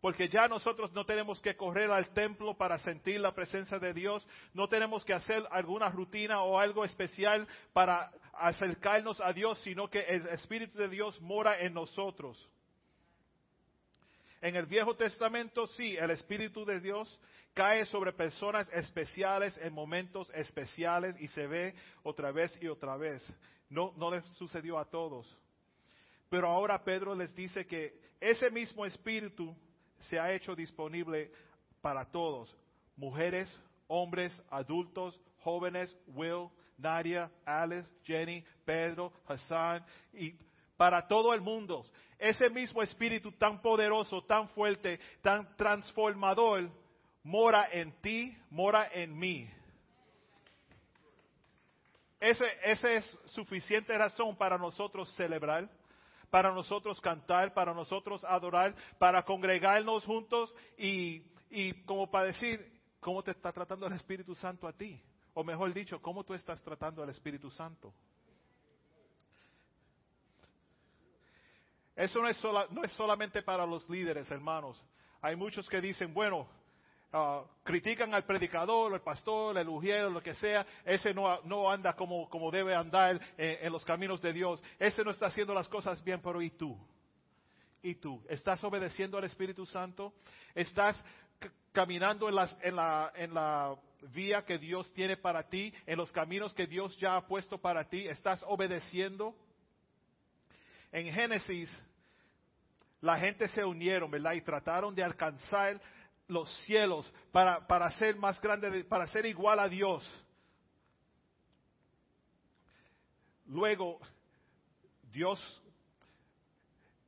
Porque 0.00 0.28
ya 0.28 0.46
nosotros 0.46 0.92
no 0.92 1.04
tenemos 1.04 1.40
que 1.40 1.56
correr 1.56 1.90
al 1.90 2.10
templo 2.14 2.56
para 2.56 2.78
sentir 2.78 3.18
la 3.18 3.34
presencia 3.34 3.80
de 3.80 3.92
Dios, 3.92 4.24
no 4.52 4.68
tenemos 4.68 5.04
que 5.04 5.14
hacer 5.14 5.42
alguna 5.50 5.88
rutina 5.88 6.42
o 6.42 6.60
algo 6.60 6.84
especial 6.84 7.48
para 7.72 8.12
acercarnos 8.34 9.20
a 9.20 9.32
Dios, 9.32 9.58
sino 9.64 9.90
que 9.90 10.02
el 10.02 10.28
Espíritu 10.28 10.78
de 10.78 10.88
Dios 10.88 11.20
mora 11.20 11.58
en 11.58 11.74
nosotros. 11.74 12.48
En 14.44 14.56
el 14.56 14.66
Viejo 14.66 14.94
Testamento 14.94 15.66
sí, 15.68 15.96
el 15.96 16.10
Espíritu 16.10 16.66
de 16.66 16.78
Dios 16.78 17.18
cae 17.54 17.86
sobre 17.86 18.12
personas 18.12 18.70
especiales 18.74 19.56
en 19.56 19.72
momentos 19.72 20.30
especiales 20.34 21.16
y 21.18 21.28
se 21.28 21.46
ve 21.46 21.74
otra 22.02 22.30
vez 22.30 22.54
y 22.60 22.68
otra 22.68 22.98
vez. 22.98 23.26
No, 23.70 23.94
no 23.96 24.10
les 24.10 24.22
sucedió 24.34 24.78
a 24.78 24.84
todos. 24.84 25.26
Pero 26.28 26.48
ahora 26.48 26.84
Pedro 26.84 27.14
les 27.14 27.34
dice 27.34 27.66
que 27.66 27.98
ese 28.20 28.50
mismo 28.50 28.84
Espíritu 28.84 29.56
se 29.98 30.20
ha 30.20 30.30
hecho 30.30 30.54
disponible 30.54 31.32
para 31.80 32.04
todos. 32.04 32.54
Mujeres, 32.96 33.58
hombres, 33.86 34.38
adultos, 34.50 35.18
jóvenes, 35.38 35.96
Will, 36.08 36.50
Nadia, 36.76 37.30
Alice, 37.46 37.90
Jenny, 38.02 38.44
Pedro, 38.66 39.10
Hassan 39.26 39.86
y 40.12 40.34
para 40.76 41.08
todo 41.08 41.32
el 41.32 41.40
mundo. 41.40 41.86
Ese 42.18 42.48
mismo 42.50 42.82
espíritu 42.82 43.32
tan 43.32 43.60
poderoso, 43.60 44.22
tan 44.22 44.48
fuerte, 44.50 45.00
tan 45.20 45.56
transformador, 45.56 46.70
mora 47.22 47.68
en 47.72 47.92
ti, 48.00 48.36
mora 48.50 48.88
en 48.92 49.18
mí. 49.18 49.48
Ese 52.20 52.96
es 52.96 53.18
suficiente 53.26 53.96
razón 53.98 54.36
para 54.36 54.56
nosotros 54.56 55.12
celebrar, 55.14 55.68
para 56.30 56.52
nosotros 56.52 57.00
cantar, 57.00 57.52
para 57.52 57.74
nosotros 57.74 58.24
adorar, 58.24 58.74
para 58.98 59.22
congregarnos 59.24 60.04
juntos 60.06 60.54
y, 60.78 61.22
y 61.50 61.74
como 61.84 62.10
para 62.10 62.28
decir, 62.28 62.80
¿cómo 63.00 63.22
te 63.22 63.32
está 63.32 63.52
tratando 63.52 63.86
el 63.86 63.92
Espíritu 63.92 64.34
Santo 64.34 64.66
a 64.66 64.72
ti? 64.72 65.02
O 65.34 65.44
mejor 65.44 65.74
dicho, 65.74 66.00
¿cómo 66.00 66.24
tú 66.24 66.32
estás 66.32 66.62
tratando 66.62 67.02
al 67.02 67.10
Espíritu 67.10 67.50
Santo? 67.50 67.92
Eso 71.96 72.20
no 72.20 72.28
es, 72.28 72.42
no 72.70 72.82
es 72.84 72.92
solamente 72.92 73.42
para 73.42 73.64
los 73.66 73.88
líderes, 73.88 74.30
hermanos. 74.30 74.82
Hay 75.22 75.36
muchos 75.36 75.68
que 75.68 75.80
dicen, 75.80 76.12
bueno, 76.12 76.48
ah, 77.12 77.44
critican 77.62 78.12
al 78.14 78.24
predicador, 78.24 78.92
al 78.92 79.00
pastor, 79.02 79.56
el 79.58 79.68
ujiero, 79.68 80.10
lo 80.10 80.22
que 80.22 80.34
sea. 80.34 80.66
Ese 80.84 81.14
no, 81.14 81.40
no 81.42 81.70
anda 81.70 81.94
como, 81.94 82.28
como 82.28 82.50
debe 82.50 82.74
andar 82.74 83.20
en, 83.36 83.66
en 83.66 83.72
los 83.72 83.84
caminos 83.84 84.20
de 84.20 84.32
Dios. 84.32 84.62
Ese 84.78 85.04
no 85.04 85.12
está 85.12 85.26
haciendo 85.26 85.54
las 85.54 85.68
cosas 85.68 86.02
bien, 86.02 86.20
pero 86.22 86.42
¿y 86.42 86.50
tú? 86.50 86.76
y 87.82 87.96
tú? 87.96 88.22
¿Estás 88.30 88.64
obedeciendo 88.64 89.18
al 89.18 89.24
Espíritu 89.24 89.66
Santo? 89.66 90.14
¿Estás 90.54 91.04
caminando 91.70 92.28
en, 92.30 92.34
las- 92.34 92.56
en 92.62 92.76
la, 92.76 93.12
en 93.14 93.34
la 93.34 93.76
vía 94.14 94.42
que 94.44 94.58
Dios 94.58 94.90
tiene 94.94 95.16
para 95.18 95.42
ti, 95.48 95.72
en 95.86 95.98
los 95.98 96.10
caminos 96.10 96.54
que 96.54 96.66
Dios 96.66 96.96
ya 96.98 97.16
ha 97.16 97.26
puesto 97.26 97.58
para 97.58 97.84
ti? 97.88 98.06
¿Estás 98.08 98.42
obedeciendo? 98.46 99.34
En 100.94 101.12
Génesis, 101.12 101.68
la 103.00 103.18
gente 103.18 103.48
se 103.48 103.64
unieron, 103.64 104.08
¿verdad? 104.08 104.34
Y 104.34 104.42
trataron 104.42 104.94
de 104.94 105.02
alcanzar 105.02 105.80
los 106.28 106.48
cielos 106.62 107.12
para, 107.32 107.66
para 107.66 107.90
ser 107.98 108.14
más 108.14 108.40
grande, 108.40 108.70
de- 108.70 108.84
para 108.84 109.08
ser 109.08 109.26
igual 109.26 109.58
a 109.58 109.68
Dios. 109.68 110.08
Luego, 113.46 113.98
Dios 115.10 115.40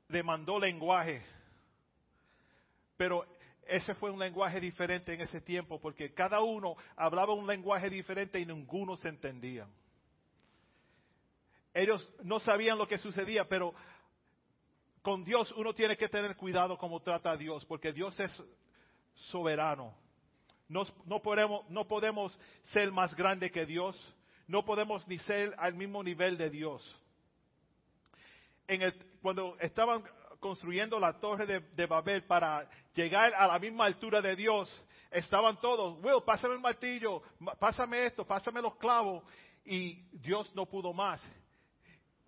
le 0.09 0.21
mandó 0.25 0.59
lenguaje, 0.59 1.25
pero 2.97 3.25
ese 3.69 3.95
fue 3.95 4.11
un 4.11 4.19
lenguaje 4.19 4.59
diferente 4.59 5.15
en 5.15 5.21
ese 5.21 5.41
tiempo, 5.41 5.81
porque 5.81 6.13
cada 6.13 6.41
uno 6.41 6.75
hablaba 6.97 7.35
un 7.35 7.47
lenguaje 7.47 7.89
diferente 7.89 8.41
y 8.41 8.47
ninguno 8.47 8.97
se 8.97 9.11
entendía. 9.11 9.69
Ellos 11.77 12.09
no 12.23 12.41
sabían 12.41 12.79
lo 12.79 12.89
que 12.89 12.97
sucedía, 12.97 13.47
pero 13.47 13.75
con 15.03 15.23
Dios 15.25 15.53
uno 15.59 15.75
tiene 15.75 15.95
que 15.95 16.09
tener 16.09 16.35
cuidado 16.35 16.79
como 16.79 17.03
trata 17.03 17.33
a 17.33 17.37
Dios, 17.37 17.67
porque 17.67 17.93
Dios 17.93 18.19
es 18.19 18.43
soberano. 19.15 19.95
Nos- 20.69 20.91
no, 21.05 21.21
podemos, 21.21 21.69
no 21.69 21.87
podemos 21.87 22.37
ser 22.73 22.91
más 22.93 23.15
grande 23.15 23.51
que 23.51 23.67
Dios, 23.67 23.95
no 24.49 24.65
podemos 24.65 25.07
ni 25.07 25.19
ser 25.19 25.55
al 25.59 25.75
mismo 25.75 26.03
nivel 26.03 26.39
de 26.39 26.49
Dios. 26.49 26.83
En 28.67 28.81
el- 28.81 28.95
cuando 29.21 29.59
estaban 29.61 30.03
construyendo 30.41 30.99
la 30.99 31.21
torre 31.21 31.45
de, 31.45 31.61
de 31.61 31.85
Babel 31.87 32.25
para 32.25 32.67
llegar 32.95 33.35
a 33.35 33.47
la 33.49 33.59
misma 33.59 33.85
altura 33.85 34.23
de 34.23 34.35
Dios, 34.35 34.71
estaban 35.11 35.61
todos, 35.61 36.03
Will, 36.03 36.23
pásame 36.25 36.55
el 36.55 36.61
martillo, 36.61 37.23
ma- 37.39 37.55
pásame 37.55 38.07
esto, 38.07 38.27
pásame 38.27 38.63
los 38.63 38.77
clavos, 38.77 39.23
y 39.63 39.97
Dios 40.13 40.51
no 40.55 40.65
pudo 40.65 40.95
más 40.95 41.21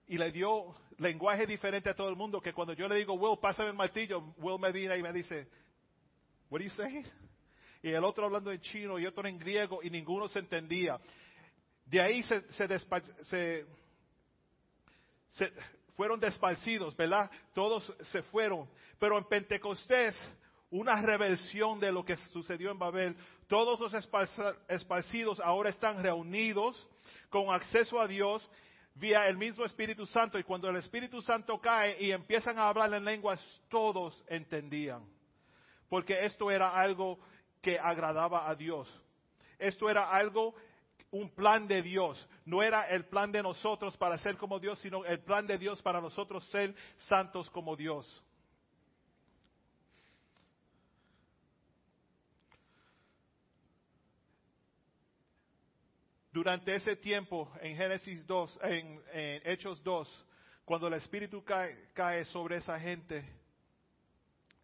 y 0.09 0.17
le 0.17 0.33
dio 0.33 0.75
lenguaje 0.97 1.47
diferente 1.47 1.91
a 1.91 1.95
todo 1.95 2.09
el 2.09 2.17
mundo 2.17 2.41
que 2.41 2.53
cuando 2.53 2.73
yo 2.73 2.89
le 2.89 2.97
digo, 2.97 3.15
Will, 3.15 3.39
pásame 3.39 3.69
el 3.69 3.77
martillo, 3.77 4.35
Will 4.39 4.59
me 4.59 4.73
viene 4.73 4.97
y 4.97 5.03
me 5.03 5.13
dice, 5.13 5.47
what 6.51 6.61
are 6.61 6.65
you 6.65 6.75
saying? 6.75 7.07
Y 7.83 7.91
el 7.91 8.03
otro 8.03 8.25
hablando 8.25 8.51
en 8.51 8.61
chino 8.61 8.99
y 8.99 9.07
otro 9.07 9.29
en 9.29 9.39
griego 9.39 9.81
y 9.83 9.91
ninguno 9.91 10.29
se 10.29 10.41
entendía. 10.41 10.99
De 11.85 12.01
ahí 12.01 12.23
se, 12.23 12.43
se, 12.53 13.67
fueron 15.95 16.19
desparcidos, 16.19 16.97
¿verdad? 16.97 17.31
Todos 17.55 17.93
se 18.11 18.23
fueron. 18.25 18.69
Pero 18.99 19.17
en 19.17 19.25
Pentecostés, 19.25 20.17
una 20.71 21.01
reversión 21.01 21.79
de 21.79 21.93
lo 21.93 22.05
que 22.05 22.17
sucedió 22.33 22.73
en 22.73 22.79
Babel, 22.79 23.17
todos 23.47 23.79
los 23.79 23.95
esparcidos 24.69 25.39
ahora 25.41 25.71
están 25.71 26.03
reunidos 26.03 26.89
con 27.31 27.51
acceso 27.51 28.01
a 28.01 28.09
Dios 28.09 28.49
vía 28.99 29.27
el 29.27 29.37
mismo 29.37 29.65
Espíritu 29.65 30.07
Santo. 30.07 30.39
Y 30.39 30.45
cuando 30.45 30.69
el 30.69 30.77
Espíritu 30.77 31.23
Santo 31.23 31.59
cae 31.61 31.97
y 32.01 32.11
empiezan 32.11 32.59
a 32.59 32.69
hablar 32.69 32.93
en 32.95 33.05
lenguas, 33.05 33.41
todos 33.69 34.23
entendían. 34.29 35.05
Porque 35.89 36.27
esto 36.27 36.51
era 36.51 36.71
algo 36.71 37.19
que 37.63 37.79
agradaba 37.79 38.49
a 38.49 38.55
Dios. 38.55 38.89
Esto 39.59 39.89
era 39.89 40.11
algo, 40.11 40.55
un 41.11 41.31
plan 41.31 41.67
de 41.67 41.83
Dios. 41.83 42.29
No 42.45 42.63
era 42.63 42.89
el 42.89 43.07
plan 43.07 43.33
de 43.33 43.43
nosotros 43.43 43.97
para 43.97 44.19
ser 44.19 44.37
como 44.37 44.59
Dios, 44.59 44.79
sino 44.81 45.05
el 45.05 45.21
plan 45.21 45.47
de 45.47 45.59
Dios 45.59 45.83
para 45.83 46.01
nosotros 46.01 46.47
ser 46.51 46.75
santos 46.99 47.51
como 47.51 47.77
Dios. 47.77 48.23
Durante 56.33 56.75
ese 56.75 56.97
tiempo, 56.97 57.51
en 57.61 57.77
Génesis 57.77 58.27
2, 58.27 58.59
en, 58.63 59.03
en 59.13 59.43
Hechos 59.45 59.83
2, 59.83 60.27
cuando 60.65 60.89
el 60.89 60.95
Espíritu 60.95 61.43
cae, 61.43 61.89
cae 61.95 62.25
sobre 62.27 62.57
esa 62.57 62.79
gente, 62.79 63.25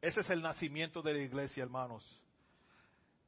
ese 0.03 0.21
es 0.21 0.29
el 0.29 0.43
nacimiento 0.43 1.01
de 1.01 1.15
la 1.15 1.21
iglesia, 1.21 1.63
hermanos. 1.63 2.05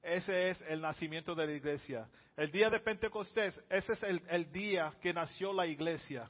Ese 0.02 0.50
es 0.50 0.60
el 0.68 0.82
nacimiento 0.82 1.34
de 1.34 1.46
la 1.46 1.52
iglesia. 1.54 2.08
El 2.36 2.52
día 2.52 2.68
de 2.68 2.80
Pentecostés, 2.80 3.58
ese 3.70 3.94
es 3.94 4.02
el, 4.02 4.22
el 4.28 4.52
día 4.52 4.92
que 5.00 5.14
nació 5.14 5.54
la 5.54 5.66
iglesia. 5.66 6.28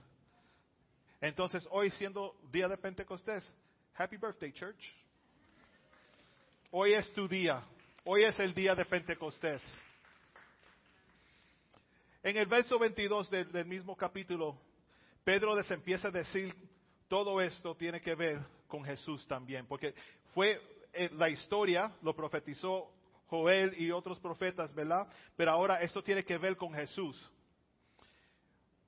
Entonces, 1.20 1.66
hoy 1.70 1.90
siendo 1.90 2.36
día 2.52 2.68
de 2.68 2.76
Pentecostés, 2.76 3.52
Happy 3.96 4.16
Birthday, 4.16 4.52
Church. 4.52 4.80
Hoy 6.70 6.92
es 6.92 7.12
tu 7.12 7.26
día. 7.26 7.62
Hoy 8.04 8.22
es 8.22 8.38
el 8.38 8.54
día 8.54 8.74
de 8.76 8.84
Pentecostés. 8.84 9.62
En 12.26 12.36
el 12.36 12.46
verso 12.46 12.76
22 12.76 13.30
del, 13.30 13.66
mismo 13.66 13.96
capítulo, 13.96 14.58
Pedro 15.22 15.54
les 15.54 15.70
empieza 15.70 16.08
a 16.08 16.10
decir, 16.10 16.52
todo 17.06 17.40
esto 17.40 17.76
tiene 17.76 18.00
que 18.00 18.16
ver 18.16 18.40
con 18.66 18.82
Jesús 18.82 19.24
también, 19.28 19.64
porque 19.68 19.94
fue 20.34 20.60
eh, 20.92 21.08
la 21.12 21.28
historia, 21.28 21.92
lo 22.02 22.16
profetizó 22.16 22.90
Joel 23.28 23.80
y 23.80 23.92
otros 23.92 24.18
profetas, 24.18 24.74
¿verdad? 24.74 25.06
Pero 25.36 25.52
ahora 25.52 25.80
esto 25.80 26.02
tiene 26.02 26.24
que 26.24 26.36
ver 26.36 26.56
con 26.56 26.74
Jesús. 26.74 27.30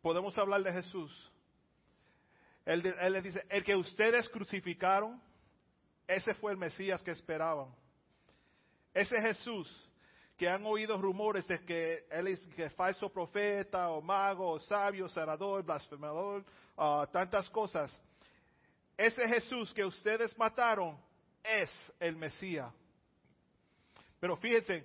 Podemos 0.03 0.37
hablar 0.37 0.65
de 0.65 0.73
Jesús. 0.73 1.33
Él, 2.67 2.83
de- 2.83 2.97
él 2.99 3.13
le 3.13 3.23
dice, 3.23 3.47
el 3.51 3.63
que 3.63 3.77
ustedes 3.77 4.29
crucificaron, 4.31 5.23
ese 6.09 6.35
fue 6.35 6.51
el 6.51 6.59
Mesías 6.59 7.05
que 7.05 7.13
esperaban. 7.13 7.73
Ese 8.93 9.15
Jesús 9.21 9.88
que 10.39 10.49
han 10.49 10.65
oído 10.65 10.97
rumores 10.97 11.47
de 11.49 11.59
que 11.65 12.07
él 12.11 12.29
es 12.29 12.73
falso 12.75 13.09
profeta 13.09 13.91
o 13.91 14.01
mago 14.01 14.53
o 14.53 14.61
sabio, 14.61 15.09
sanador, 15.09 15.65
blasfemador, 15.65 16.45
ah, 16.77 17.09
tantas 17.11 17.51
cosas. 17.51 18.01
Ese 18.97 19.27
Jesús 19.27 19.75
que 19.75 19.85
ustedes 19.85 20.39
mataron 20.39 20.97
es 21.43 21.71
el 21.99 22.15
Mesías. 22.15 22.73
Pero 24.21 24.37
fíjense, 24.37 24.85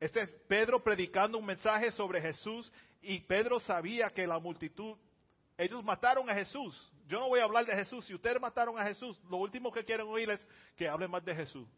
este 0.00 0.22
es 0.22 0.30
Pedro 0.48 0.82
predicando 0.82 1.36
un 1.36 1.44
mensaje 1.44 1.90
sobre 1.90 2.20
Jesús 2.22 2.72
y 3.02 3.20
Pedro 3.20 3.60
sabía 3.60 4.08
que 4.08 4.26
la 4.26 4.38
multitud, 4.38 4.96
ellos 5.58 5.84
mataron 5.84 6.28
a 6.30 6.34
Jesús. 6.34 6.74
Yo 7.06 7.20
no 7.20 7.28
voy 7.28 7.40
a 7.40 7.44
hablar 7.44 7.66
de 7.66 7.74
Jesús. 7.74 8.04
Si 8.06 8.14
ustedes 8.14 8.40
mataron 8.40 8.78
a 8.78 8.84
Jesús, 8.84 9.20
lo 9.28 9.36
último 9.36 9.70
que 9.70 9.84
quieren 9.84 10.06
oír 10.08 10.30
es 10.30 10.46
que 10.74 10.88
hable 10.88 11.06
más 11.06 11.22
de 11.22 11.34
Jesús. 11.34 11.68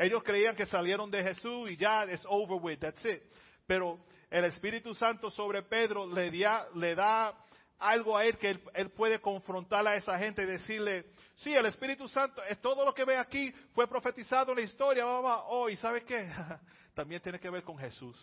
Ellos 0.00 0.22
creían 0.22 0.56
que 0.56 0.64
salieron 0.64 1.10
de 1.10 1.22
Jesús 1.22 1.70
y 1.70 1.76
ya 1.76 2.04
es 2.04 2.22
over 2.26 2.58
with, 2.58 2.78
that's 2.78 3.04
it. 3.04 3.22
Pero 3.66 4.02
el 4.30 4.46
Espíritu 4.46 4.94
Santo 4.94 5.30
sobre 5.30 5.62
Pedro 5.62 6.06
le, 6.06 6.94
da 6.94 7.34
algo 7.78 8.16
a 8.16 8.24
él 8.24 8.38
que 8.38 8.58
él, 8.72 8.90
puede 8.92 9.20
confrontar 9.20 9.86
a 9.86 9.96
esa 9.96 10.18
gente 10.18 10.42
y 10.42 10.46
decirle, 10.46 11.04
sí, 11.36 11.54
el 11.54 11.66
Espíritu 11.66 12.08
Santo, 12.08 12.42
es 12.44 12.58
todo 12.62 12.82
lo 12.82 12.94
que 12.94 13.04
ve 13.04 13.18
aquí 13.18 13.52
fue 13.74 13.86
profetizado 13.86 14.52
en 14.52 14.60
la 14.60 14.64
historia, 14.64 15.04
mamá. 15.04 15.42
Oh, 15.48 15.68
¿y 15.68 15.76
sabe 15.76 16.02
qué? 16.02 16.32
También 16.94 17.20
tiene 17.20 17.38
que 17.38 17.50
ver 17.50 17.62
con 17.62 17.76
Jesús, 17.76 18.16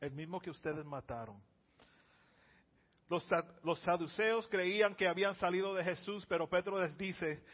el 0.00 0.12
mismo 0.12 0.40
que 0.40 0.48
ustedes 0.48 0.86
mataron. 0.86 1.38
Los, 3.10 3.28
los 3.62 3.78
saduceos 3.80 4.48
creían 4.48 4.94
que 4.94 5.06
habían 5.06 5.34
salido 5.34 5.74
de 5.74 5.84
Jesús, 5.84 6.24
pero 6.26 6.48
Pedro 6.48 6.80
les 6.80 6.96
dice, 6.96 7.44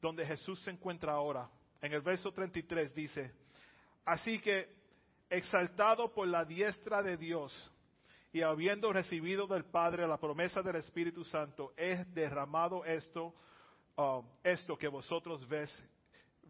donde 0.00 0.26
Jesús 0.26 0.60
se 0.64 0.72
encuentra 0.72 1.12
ahora. 1.12 1.48
En 1.82 1.92
el 1.92 2.00
verso 2.00 2.32
33 2.32 2.94
dice, 2.94 3.32
así 4.04 4.38
que 4.38 4.72
exaltado 5.28 6.14
por 6.14 6.28
la 6.28 6.44
diestra 6.44 7.02
de 7.02 7.16
Dios 7.16 7.52
y 8.32 8.40
habiendo 8.42 8.92
recibido 8.92 9.48
del 9.48 9.64
Padre 9.64 10.06
la 10.06 10.16
promesa 10.16 10.62
del 10.62 10.76
Espíritu 10.76 11.24
Santo, 11.24 11.74
es 11.76 12.14
derramado 12.14 12.84
esto, 12.84 13.34
uh, 13.96 14.22
esto 14.44 14.78
que 14.78 14.86
vosotros 14.86 15.46
ves, 15.48 15.70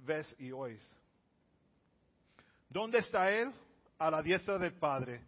ves 0.04 0.36
y 0.38 0.52
oís. 0.52 0.84
¿Dónde 2.68 2.98
está 2.98 3.32
Él? 3.32 3.50
A 3.98 4.10
la 4.10 4.22
diestra 4.22 4.58
del 4.58 4.74
Padre 4.74 5.24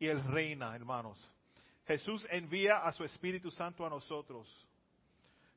y 0.00 0.08
Él 0.08 0.22
reina, 0.24 0.74
hermanos. 0.74 1.18
Jesús 1.86 2.26
envía 2.30 2.78
a 2.78 2.92
su 2.92 3.04
Espíritu 3.04 3.52
Santo 3.52 3.86
a 3.86 3.90
nosotros. 3.90 4.48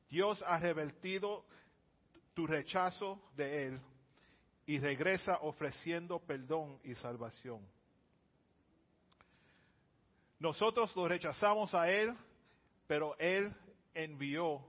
Dios 0.08 0.44
ha 0.46 0.60
revertido 0.60 1.46
tu 2.38 2.46
rechazo 2.46 3.20
de 3.36 3.66
Él 3.66 3.82
y 4.68 4.78
regresa 4.78 5.40
ofreciendo 5.42 6.20
perdón 6.20 6.80
y 6.84 6.94
salvación. 6.94 7.68
Nosotros 10.38 10.96
lo 10.96 11.08
rechazamos 11.08 11.74
a 11.74 11.90
Él, 11.90 12.16
pero 12.86 13.18
Él 13.18 13.52
envió 13.92 14.64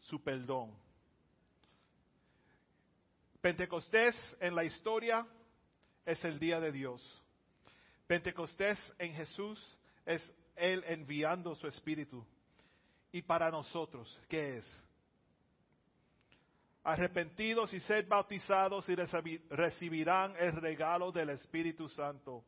su 0.00 0.20
perdón. 0.20 0.76
Pentecostés 3.40 4.16
en 4.40 4.56
la 4.56 4.64
historia 4.64 5.24
es 6.04 6.24
el 6.24 6.40
día 6.40 6.58
de 6.58 6.72
Dios. 6.72 7.22
Pentecostés 8.08 8.80
en 8.98 9.14
Jesús 9.14 9.78
es 10.04 10.34
Él 10.56 10.82
enviando 10.88 11.54
su 11.54 11.68
Espíritu. 11.68 12.26
Y 13.12 13.22
para 13.22 13.48
nosotros, 13.48 14.20
¿qué 14.28 14.56
es? 14.56 14.85
Arrepentidos 16.86 17.72
y 17.74 17.80
sed 17.80 18.06
bautizados 18.06 18.88
y 18.88 18.94
recibi- 18.94 19.42
recibirán 19.50 20.34
el 20.38 20.52
regalo 20.52 21.10
del 21.10 21.30
Espíritu 21.30 21.88
Santo. 21.88 22.44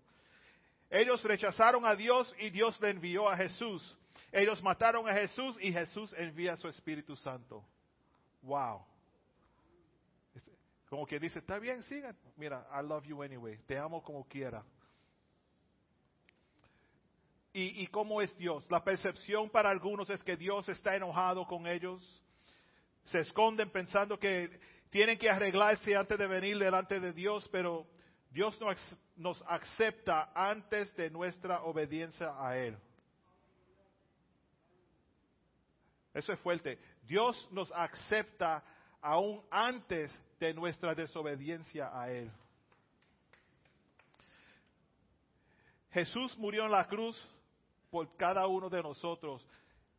Ellos 0.89 1.23
rechazaron 1.25 1.85
a 1.85 1.97
Dios 1.97 2.33
y 2.39 2.51
Dios 2.51 2.81
le 2.81 2.91
envió 2.91 3.29
a 3.29 3.37
Jesús. 3.37 3.99
Ellos 4.31 4.63
mataron 4.63 5.09
a 5.09 5.13
Jesús 5.13 5.57
y 5.61 5.73
Jesús 5.73 6.15
envía 6.17 6.57
su 6.57 6.69
Espíritu 6.69 7.17
Santo. 7.17 7.65
Wow. 8.43 8.87
Como 10.89 11.05
que 11.05 11.19
dice, 11.19 11.41
está 11.41 11.59
bien, 11.59 11.83
sigan. 11.83 12.17
Mira, 12.37 12.65
I 12.73 12.87
love 12.87 13.05
you 13.05 13.23
anyway. 13.23 13.59
Te 13.67 13.77
amo 13.77 14.03
como 14.03 14.27
quiera. 14.27 14.63
¿Y, 17.53 17.83
¿Y 17.83 17.87
cómo 17.89 18.23
es 18.23 18.35
Dios? 18.39 18.71
La 18.71 18.85
percepción 18.85 19.51
para 19.51 19.69
algunos 19.69 20.09
es 20.11 20.23
que 20.23 20.37
Dios 20.37 20.69
está 20.69 20.95
enojado 20.95 21.45
con 21.47 21.67
ellos. 21.67 22.01
Se 23.09 23.21
esconden 23.21 23.71
pensando 23.71 24.19
que 24.19 24.61
tienen 24.91 25.19
que 25.19 25.31
arreglarse 25.31 25.97
antes 25.97 26.19
de 26.19 26.27
venir 26.27 26.59
delante 26.59 27.01
de 27.01 27.13
Dios, 27.13 27.49
pero 27.51 27.87
Dios 28.31 28.59
nos, 29.17 29.43
acepta 29.47 30.31
antes 30.35 30.95
de 30.97 31.11
nuestra 31.11 31.63
obediencia 31.63 32.35
a 32.39 32.57
Él. 32.57 32.77
Eso 36.13 36.33
es 36.33 36.41
fuerte. 36.41 36.79
Dios 37.03 37.49
nos 37.51 37.71
acepta 37.73 38.63
aún 39.01 39.43
antes 39.51 40.17
de 40.39 40.53
nuestra 40.53 40.95
desobediencia 40.95 41.91
a 41.99 42.11
Él. 42.11 42.31
Jesús 45.91 46.37
murió 46.37 46.67
en 46.67 46.73
la 46.73 46.87
cruz 46.87 47.17
por 47.91 48.15
cada 48.17 48.47
uno 48.47 48.69
de 48.69 48.83
nosotros 48.83 49.47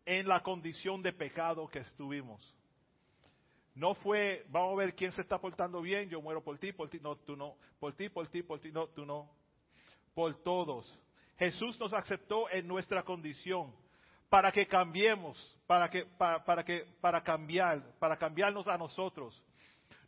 en 0.05 0.27
la 0.27 0.41
condición 0.41 1.01
de 1.01 1.13
pecado 1.13 1.67
que 1.67 1.79
estuvimos. 1.79 2.58
No 3.75 3.95
fue, 3.95 4.45
vamos 4.49 4.73
a 4.73 4.77
ver 4.77 4.95
quién 4.95 5.11
se 5.11 5.21
está 5.21 5.39
portando 5.39 5.81
bien, 5.81 6.09
yo 6.09 6.21
muero 6.21 6.43
por 6.43 6.57
ti, 6.57 6.73
por 6.73 6.89
ti, 6.89 6.99
no, 7.01 7.15
tú 7.15 7.35
no, 7.35 7.55
por 7.79 7.93
ti, 7.93 8.09
por 8.09 8.27
ti, 8.27 8.43
por 8.43 8.59
ti, 8.59 8.71
no, 8.71 8.87
tú 8.87 9.05
no, 9.05 9.29
por 10.13 10.35
todos. 10.43 10.99
Jesús 11.37 11.79
nos 11.79 11.93
aceptó 11.93 12.49
en 12.49 12.67
nuestra 12.67 13.03
condición 13.03 13.73
para 14.29 14.51
que 14.51 14.67
cambiemos, 14.67 15.57
para 15.65 15.89
que, 15.89 16.05
para, 16.17 16.43
para 16.43 16.63
que, 16.63 16.85
para 16.99 17.23
cambiar, 17.23 17.97
para 17.99 18.17
cambiarnos 18.17 18.67
a 18.67 18.77
nosotros, 18.77 19.41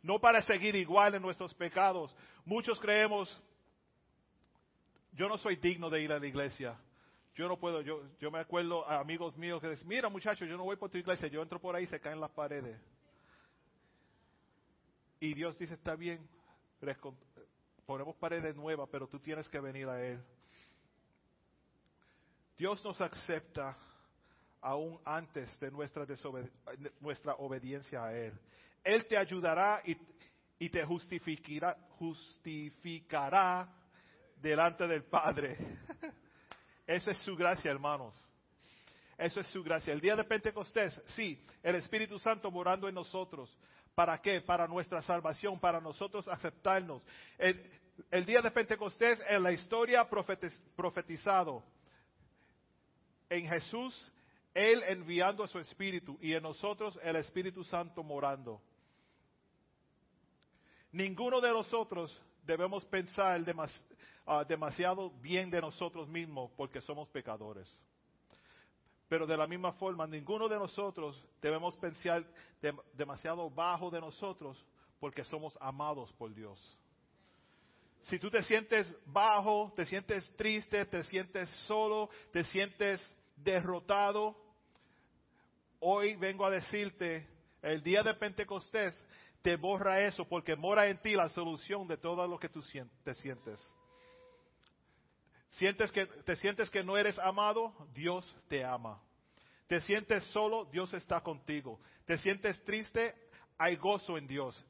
no 0.02 0.20
para 0.20 0.42
seguir 0.42 0.76
igual 0.76 1.14
en 1.14 1.22
nuestros 1.22 1.54
pecados. 1.54 2.14
Muchos 2.44 2.78
creemos, 2.78 3.42
yo 5.12 5.28
no 5.28 5.38
soy 5.38 5.56
digno 5.56 5.88
de 5.88 6.02
ir 6.02 6.12
a 6.12 6.18
la 6.18 6.26
iglesia. 6.26 6.76
Yo 7.34 7.48
no 7.48 7.56
puedo, 7.58 7.80
yo, 7.80 8.02
yo 8.20 8.30
me 8.30 8.40
acuerdo 8.40 8.86
a 8.86 9.00
amigos 9.00 9.36
míos 9.38 9.60
que 9.60 9.70
dicen, 9.70 9.88
mira 9.88 10.10
muchachos, 10.10 10.46
yo 10.46 10.56
no 10.56 10.64
voy 10.64 10.76
por 10.76 10.90
tu 10.90 10.98
iglesia, 10.98 11.28
yo 11.28 11.40
entro 11.40 11.58
por 11.58 11.74
ahí 11.74 11.84
y 11.84 11.86
se 11.86 11.98
caen 11.98 12.20
las 12.20 12.30
paredes. 12.32 12.78
Y 15.22 15.34
Dios 15.34 15.56
dice, 15.56 15.74
está 15.74 15.94
bien, 15.94 16.28
ponemos 17.86 18.16
paredes 18.16 18.56
nuevas, 18.56 18.88
pero 18.90 19.06
tú 19.06 19.20
tienes 19.20 19.48
que 19.48 19.60
venir 19.60 19.88
a 19.88 20.04
Él. 20.04 20.20
Dios 22.58 22.84
nos 22.84 23.00
acepta 23.00 23.78
aún 24.60 25.00
antes 25.04 25.60
de 25.60 25.70
nuestra, 25.70 26.04
desobed- 26.04 26.50
nuestra 26.98 27.34
obediencia 27.34 28.02
a 28.04 28.12
Él. 28.12 28.36
Él 28.82 29.06
te 29.06 29.16
ayudará 29.16 29.80
y, 29.84 29.96
y 30.58 30.68
te 30.68 30.84
justificará, 30.84 31.76
justificará 32.00 33.72
delante 34.38 34.88
del 34.88 35.04
Padre. 35.04 35.56
Esa 36.84 37.12
es 37.12 37.18
su 37.18 37.36
gracia, 37.36 37.70
hermanos. 37.70 38.12
Eso 39.18 39.40
es 39.40 39.46
su 39.48 39.62
gracia. 39.62 39.92
El 39.92 40.00
día 40.00 40.16
de 40.16 40.24
Pentecostés, 40.24 41.00
sí, 41.06 41.44
el 41.62 41.76
Espíritu 41.76 42.18
Santo 42.18 42.50
morando 42.50 42.88
en 42.88 42.94
nosotros. 42.94 43.54
¿Para 43.94 44.20
qué? 44.20 44.40
Para 44.40 44.66
nuestra 44.66 45.02
salvación, 45.02 45.60
para 45.60 45.80
nosotros 45.80 46.26
aceptarnos. 46.26 47.02
El, 47.38 48.24
día 48.24 48.40
de 48.40 48.50
Pentecostés 48.50 49.22
en 49.28 49.42
la 49.42 49.52
historia 49.52 50.08
profetiz- 50.08 50.58
profetizado. 50.74 51.62
En 53.28 53.46
Jesús, 53.46 54.12
Él 54.54 54.82
enviando 54.88 55.44
a 55.44 55.48
su 55.48 55.58
Espíritu 55.58 56.18
y 56.20 56.34
en 56.34 56.42
nosotros 56.42 56.98
el 57.02 57.16
Espíritu 57.16 57.64
Santo 57.64 58.02
morando. 58.02 58.60
Ninguno 60.90 61.40
de 61.40 61.50
nosotros 61.50 62.18
debemos 62.44 62.84
pensar 62.86 63.40
ah, 64.26 64.44
demasiado 64.44 65.10
bien 65.20 65.50
de 65.50 65.60
nosotros 65.60 66.08
mismos 66.08 66.50
porque 66.56 66.80
somos 66.80 67.08
pecadores. 67.08 67.68
Pero 69.12 69.26
de 69.26 69.36
la 69.36 69.46
misma 69.46 69.72
forma, 69.72 70.06
ninguno 70.06 70.48
de 70.48 70.56
nosotros 70.56 71.22
debemos 71.42 71.76
pensar 71.76 72.24
dem- 72.62 72.80
demasiado 72.94 73.50
bajo 73.50 73.90
de 73.90 74.00
nosotros 74.00 74.56
porque 74.98 75.22
somos 75.22 75.54
amados 75.60 76.10
por 76.14 76.32
Dios. 76.34 76.58
Si 78.04 78.18
tú 78.18 78.30
te 78.30 78.42
sientes 78.42 78.90
bajo, 79.04 79.70
te 79.76 79.84
sientes 79.84 80.34
triste, 80.34 80.86
te 80.86 81.04
sientes 81.04 81.46
solo, 81.66 82.08
te 82.32 82.42
sientes 82.44 83.06
derrotado, 83.36 84.34
hoy 85.80 86.16
vengo 86.16 86.46
a 86.46 86.50
decirte, 86.50 87.28
el 87.60 87.82
día 87.82 88.02
de 88.02 88.14
Pentecostés 88.14 88.94
te 89.42 89.56
borra 89.56 90.00
eso 90.00 90.26
porque 90.26 90.56
mora 90.56 90.86
en 90.86 90.98
ti 91.02 91.12
la 91.12 91.28
solución 91.28 91.86
de 91.86 91.98
todo 91.98 92.26
lo 92.26 92.38
que 92.38 92.48
tú 92.48 92.62
te 93.04 93.14
sientes. 93.16 93.60
Sientes 95.52 95.92
que, 95.92 96.06
te 96.06 96.36
sientes 96.36 96.70
que 96.70 96.82
no 96.82 96.96
eres 96.96 97.18
amado, 97.18 97.74
Dios 97.94 98.24
te 98.48 98.64
ama. 98.64 99.00
Te 99.66 99.80
sientes 99.82 100.24
solo, 100.24 100.64
Dios 100.66 100.92
está 100.94 101.20
contigo. 101.20 101.78
Te 102.06 102.18
sientes 102.18 102.62
triste, 102.64 103.14
hay 103.58 103.76
gozo 103.76 104.16
en 104.16 104.26
Dios. 104.26 104.62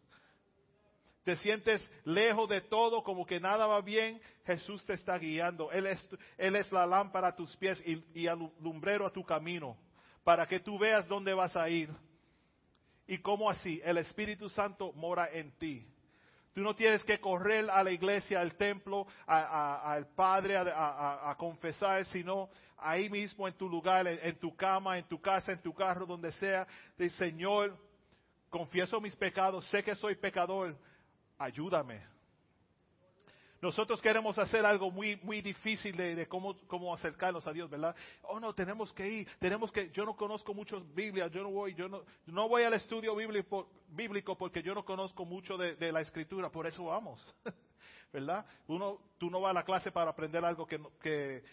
Te 1.23 1.37
sientes 1.37 1.89
lejos 2.05 2.49
de 2.49 2.63
todo, 2.63 3.05
como 3.05 3.25
que 3.25 3.39
nada 3.39 3.67
va 3.69 3.81
bien, 3.81 4.21
Jesús 4.45 4.85
te 4.85 4.95
está 4.95 5.19
guiando. 5.19 5.71
Él 5.71 5.87
es, 5.87 6.09
Él 6.37 6.57
es 6.57 6.71
la 6.73 6.85
lámpara 6.85 7.29
a 7.29 7.37
tus 7.37 7.57
pies 7.57 7.81
y, 7.87 8.05
y 8.13 8.27
alumbrero 8.27 9.07
a 9.07 9.13
tu 9.13 9.25
camino, 9.25 9.77
para 10.25 10.49
que 10.49 10.59
tú 10.59 10.79
veas 10.81 11.07
dónde 11.07 11.33
vas 11.33 11.55
a 11.55 11.69
ir. 11.69 11.91
Y 13.07 13.19
cómo 13.19 13.49
así, 13.49 13.81
el 13.85 13.99
Espíritu 13.99 14.49
Santo 14.49 14.93
mora 14.95 15.31
en 15.31 15.53
ti. 15.59 15.87
Tú 16.53 16.61
no 16.61 16.75
tienes 16.75 17.03
que 17.05 17.19
correr 17.19 17.71
a 17.71 17.83
la 17.83 17.91
iglesia, 17.91 18.41
al 18.41 18.55
templo, 18.57 19.07
al 19.27 20.07
Padre 20.15 20.57
a, 20.57 21.35
confesar, 21.39 22.05
sino 22.07 22.51
ahí 22.77 23.09
mismo 23.09 23.49
en 23.49 23.55
tu 23.55 23.69
lugar, 23.69 24.07
en, 24.07 24.19
en 24.23 24.39
tu 24.39 24.55
cama, 24.55 24.99
en 24.99 25.05
tu 25.05 25.21
casa, 25.21 25.53
en 25.53 25.63
tu 25.63 25.73
carro, 25.73 26.05
donde 26.05 26.31
sea. 26.33 26.67
Dice, 26.99 27.17
Señor, 27.17 27.75
confieso 28.51 29.01
mis 29.01 29.17
pecados, 29.17 29.65
sé 29.71 29.83
que 29.83 29.97
soy 29.97 30.15
pecador, 30.15 30.77
ayúdame. 31.39 32.12
Nosotros 33.63 34.03
queremos 34.03 34.37
hacer 34.41 34.67
algo 34.67 34.91
muy, 34.91 35.15
muy 35.23 35.41
difícil 35.41 35.97
de, 35.97 36.27
cómo, 36.27 36.59
cómo 36.67 36.93
acercarnos 36.93 37.47
a 37.47 37.53
Dios, 37.53 37.71
¿verdad? 37.71 37.95
Oh, 38.23 38.41
no, 38.41 38.53
tenemos 38.53 38.93
que 38.93 39.09
ir, 39.09 39.29
tenemos 39.39 39.71
que, 39.71 39.89
yo 39.91 40.05
no 40.05 40.17
conozco 40.17 40.53
muchos 40.53 40.83
Biblias, 40.93 41.31
yo 41.31 41.45
no 41.45 41.51
voy, 41.53 41.73
yo 41.73 41.89
no, 41.89 42.03
no 42.27 42.49
voy 42.49 42.65
al 42.65 42.75
estudio 42.75 43.15
bíblico, 43.15 44.37
porque 44.37 44.65
yo 44.65 44.75
no 44.75 44.85
conozco 44.85 45.25
mucho 45.25 45.57
de, 45.57 45.77
de 45.77 45.93
la 45.93 46.01
escritura, 46.01 46.51
por 46.51 46.67
eso 46.67 46.87
vamos, 46.87 47.25
¿verdad? 48.13 48.45
Uno, 48.67 48.99
tú 49.17 49.31
no 49.31 49.41
vas 49.41 49.51
a 49.51 49.55
la 49.55 49.65
clase 49.65 49.93
para 49.93 50.11
aprender 50.11 50.45
algo 50.45 50.67
que, 50.67 50.81
que, 51.01 51.45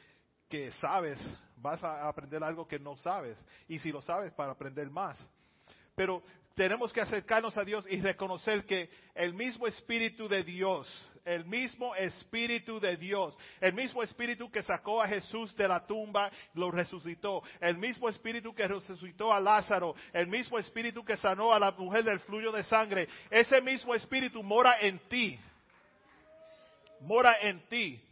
que 0.50 0.72
sabes, 0.82 1.24
vas 1.58 1.84
a 1.84 2.08
aprender 2.08 2.43
algo 2.43 2.67
que 2.67 2.80
no 2.80 2.98
sabes, 2.98 3.38
y 3.67 3.78
si 3.78 3.91
lo 3.91 4.02
sabes, 4.02 4.34
para 4.34 4.54
aprender 4.54 4.89
más. 4.89 5.24
Pero 5.93 6.24
tenemos 6.60 6.91
que 6.91 7.00
acercarnos 7.00 7.56
a 7.56 7.63
Dios 7.63 7.86
y 7.89 8.02
reconocer 8.02 8.65
que 8.65 8.89
el 9.15 9.34
mismo 9.34 9.65
Espíritu 9.65 10.28
de 10.28 10.43
Dios, 10.43 10.86
el 11.24 11.45
mismo 11.45 11.95
Espíritu 11.95 12.82
de 12.82 12.98
Dios, 12.98 13.34
el 13.62 13.72
mismo 13.72 14.04
Espíritu 14.04 14.52
que 14.52 14.62
sacó 14.63 15.02
a 15.02 15.08
Jesús 15.08 15.56
de 15.56 15.69
la 15.69 15.88
tumba, 15.88 16.30
lo 16.56 16.69
resucitó, 16.69 17.43
el 17.62 17.78
mismo 17.78 18.10
Espíritu 18.10 18.54
que 18.54 18.67
resucitó 18.67 19.32
a 19.32 19.39
Lázaro, 19.39 19.95
el 20.12 20.28
mismo 20.28 20.60
Espíritu 20.60 21.02
que 21.06 21.15
sanó 21.15 21.54
a 21.54 21.62
la 21.62 21.72
mujer 21.72 22.04
del 22.04 22.19
fluyo 22.19 22.52
de 22.52 22.65
sangre, 22.65 23.08
ese 23.30 23.62
mismo 23.62 23.95
Espíritu 23.95 24.43
mora 24.43 24.82
en 24.82 25.00
ti, 25.08 25.39
mora 27.00 27.38
en 27.39 27.65
ti. 27.69 28.04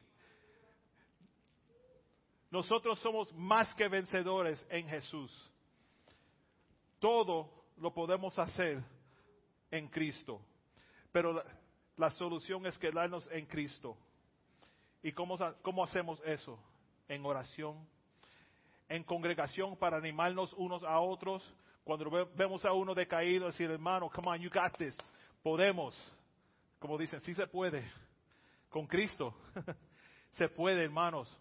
Nosotros 2.50 2.98
somos 3.02 3.30
más 3.34 3.74
que 3.74 3.90
vencedores 3.90 4.66
en 4.70 4.88
Jesús. 4.88 5.52
Todo 7.02 7.57
lo 7.78 7.94
podemos 7.94 8.38
hacer 8.38 8.84
en 9.72 9.88
Cristo. 9.88 10.42
Pero 11.12 11.44
la, 11.96 12.12
solución 12.12 12.66
es 12.66 12.78
quedarnos 12.78 13.28
en 13.32 13.46
Cristo. 13.46 13.98
¿Y 15.02 15.12
cómo, 15.12 15.38
cómo 15.62 15.84
hacemos 15.84 16.22
eso? 16.26 16.60
En 17.08 17.26
oración, 17.26 17.88
en 18.90 19.04
congregación 19.04 19.78
para 19.78 19.98
animarnos 19.98 20.54
unos 20.54 20.84
a 20.84 21.00
otros. 21.00 21.44
Cuando 21.84 22.10
ve- 22.10 22.28
vemos 22.36 22.66
a 22.66 22.74
uno 22.74 22.94
decaído, 22.94 23.48
decir, 23.48 23.70
hermano, 23.72 24.10
come 24.10 24.30
on, 24.30 24.40
you 24.40 24.50
got 24.50 24.78
this. 24.78 24.96
Podemos. 25.42 25.96
Como 26.80 26.98
dicen, 26.98 27.20
sí 27.22 27.34
se 27.34 27.48
puede. 27.48 27.90
Con 28.70 28.86
Cristo. 28.86 29.34
se 30.32 30.50
puede, 30.50 30.84
hermanos. 30.84 31.36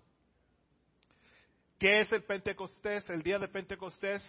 ¿Qué 1.78 2.00
es 2.00 2.12
el 2.12 2.22
Pentecostés? 2.22 3.08
El 3.10 3.22
día 3.22 3.38
de 3.38 3.48
Pentecostés 3.48 4.22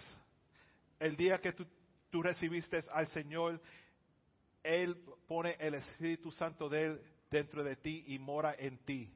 el 0.99 1.15
día 1.15 1.39
que 1.39 1.53
tú, 1.53 1.65
tú 2.09 2.21
recibiste 2.21 2.79
al 2.91 3.07
Señor, 3.07 3.61
Él 4.63 4.97
pone 5.27 5.55
el 5.59 5.75
Espíritu 5.75 6.31
Santo 6.31 6.69
de 6.69 6.85
Él 6.85 7.01
dentro 7.29 7.63
de 7.63 7.75
ti 7.75 8.03
y 8.07 8.19
mora 8.19 8.55
en 8.57 8.77
ti. 8.79 9.11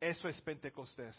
Eso 0.00 0.28
es 0.28 0.40
Pentecostés. 0.40 1.16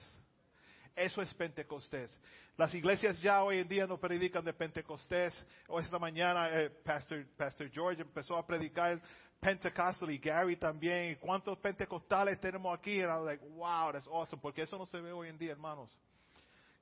Eso 0.95 1.21
es 1.21 1.33
Pentecostés. 1.33 2.17
Las 2.57 2.73
iglesias 2.73 3.21
ya 3.21 3.43
hoy 3.43 3.59
en 3.59 3.67
día 3.67 3.87
no 3.87 3.97
predican 3.97 4.43
de 4.43 4.53
Pentecostés. 4.53 5.33
O 5.67 5.79
esta 5.79 5.97
mañana 5.97 6.49
eh, 6.49 6.69
Pastor, 6.69 7.25
Pastor 7.37 7.69
George 7.69 8.01
empezó 8.01 8.35
a 8.35 8.45
predicar 8.45 9.01
Pentecostal 9.39 10.11
y 10.11 10.17
Gary 10.17 10.55
también. 10.57 11.15
¿Cuántos 11.15 11.57
pentecostales 11.59 12.39
tenemos 12.39 12.77
aquí? 12.77 12.97
Y 12.97 13.01
I 13.01 13.05
was 13.05 13.25
like, 13.25 13.43
wow, 13.55 13.91
that's 13.91 14.07
awesome. 14.07 14.41
Porque 14.41 14.63
eso 14.63 14.77
no 14.77 14.85
se 14.85 14.99
ve 14.99 15.11
hoy 15.11 15.29
en 15.29 15.37
día, 15.37 15.51
hermanos. 15.51 15.89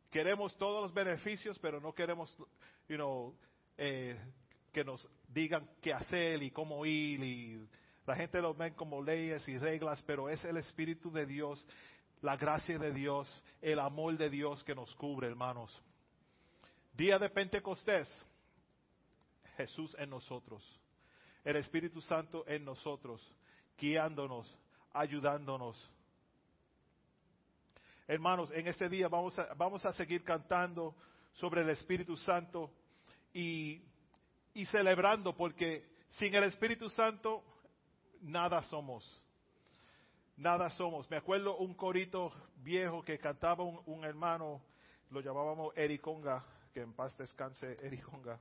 Queremos 0.10 0.58
todos 0.58 0.84
los 0.84 0.94
beneficios, 0.94 1.60
pero 1.60 1.80
no 1.80 1.94
queremos, 1.94 2.36
you 2.88 2.96
know, 2.96 3.34
eh, 3.80 4.18
que 4.72 4.84
nos 4.84 5.08
digan 5.28 5.68
qué 5.82 5.94
hacer 5.94 6.44
y 6.44 6.52
cómo 6.52 6.86
ir. 6.86 7.24
Y 7.24 7.68
la 8.06 8.16
gente 8.16 8.42
lo 8.42 8.54
ven 8.54 8.74
como 8.76 9.02
leyes 9.02 9.48
y 9.48 9.58
reglas, 9.58 10.04
pero 10.06 10.30
es 10.30 10.44
el 10.46 10.58
Espíritu 10.58 11.12
de 11.12 11.26
Dios, 11.26 11.66
la 12.22 12.38
gracia 12.38 12.78
de 12.78 12.94
Dios, 12.94 13.28
el 13.62 13.80
amor 13.80 14.18
de 14.18 14.30
Dios 14.30 14.64
que 14.64 14.76
nos 14.76 14.94
cubre, 14.96 15.28
hermanos. 15.28 15.72
Día 16.94 17.18
de 17.18 17.30
Pentecostés, 17.30 18.08
Jesús 19.58 19.96
en 19.98 20.10
nosotros 20.10 20.80
el 21.44 21.56
Espíritu 21.56 22.02
Santo 22.02 22.44
en 22.48 22.66
nosotros, 22.66 23.22
guiándonos, 23.78 24.56
ayudándonos. 24.94 25.92
Hermanos, 28.08 28.52
en 28.52 28.68
este 28.68 28.90
día 28.90 29.08
vamos 29.08 29.38
a, 29.38 29.54
vamos 29.54 29.86
a 29.86 29.94
seguir 29.94 30.24
cantando 30.24 30.96
sobre 31.34 31.62
el 31.62 31.70
Espíritu 31.70 32.18
Santo 32.18 32.72
y, 33.34 33.82
celebrando, 34.72 35.36
porque 35.36 35.88
sin 36.10 36.34
el 36.36 36.44
Espíritu 36.44 36.90
Santo 36.90 37.44
nada 38.22 38.62
somos. 38.64 39.24
Nada 40.38 40.70
somos. 40.72 41.10
Me 41.10 41.18
acuerdo 41.18 41.58
un 41.58 41.74
corito 41.74 42.32
viejo 42.58 43.04
que 43.04 43.18
cantaba 43.20 43.64
un, 43.64 43.82
un 43.86 44.06
hermano, 44.06 44.62
lo 45.12 45.22
llamábamos 45.22 45.76
Ericonga, 45.78 46.44
que 46.74 46.82
en 46.82 46.94
paz 46.94 47.18
descanse 47.18 47.78
Ericonga 47.86 48.40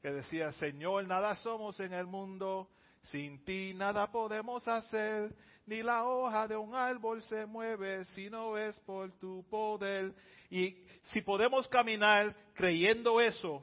que 0.00 0.12
decía, 0.12 0.52
Señor, 0.52 1.06
nada 1.06 1.34
somos 1.36 1.78
en 1.80 1.92
el 1.92 2.06
mundo, 2.06 2.68
sin 3.10 3.44
ti 3.44 3.72
nada 3.74 4.10
podemos 4.10 4.66
hacer, 4.68 5.34
ni 5.66 5.82
la 5.82 6.04
hoja 6.04 6.46
de 6.46 6.56
un 6.56 6.74
árbol 6.74 7.22
se 7.22 7.46
mueve 7.46 8.04
si 8.06 8.30
no 8.30 8.56
es 8.56 8.78
por 8.80 9.12
tu 9.18 9.44
poder. 9.50 10.14
Y 10.50 10.76
si 11.12 11.20
podemos 11.20 11.68
caminar 11.68 12.34
creyendo 12.54 13.20
eso, 13.20 13.62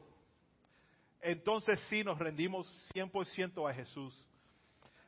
entonces 1.25 1.79
sí 1.89 2.03
nos 2.03 2.19
rendimos 2.19 2.67
100% 2.93 3.67
a 3.67 3.73
Jesús, 3.73 4.13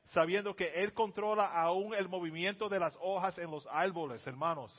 sabiendo 0.05 0.55
que 0.55 0.67
Él 0.67 0.91
controla 0.93 1.45
aún 1.45 1.93
el 1.93 2.09
movimiento 2.09 2.67
de 2.69 2.79
las 2.79 2.97
hojas 2.99 3.37
en 3.37 3.51
los 3.51 3.67
árboles, 3.67 4.25
hermanos. 4.25 4.73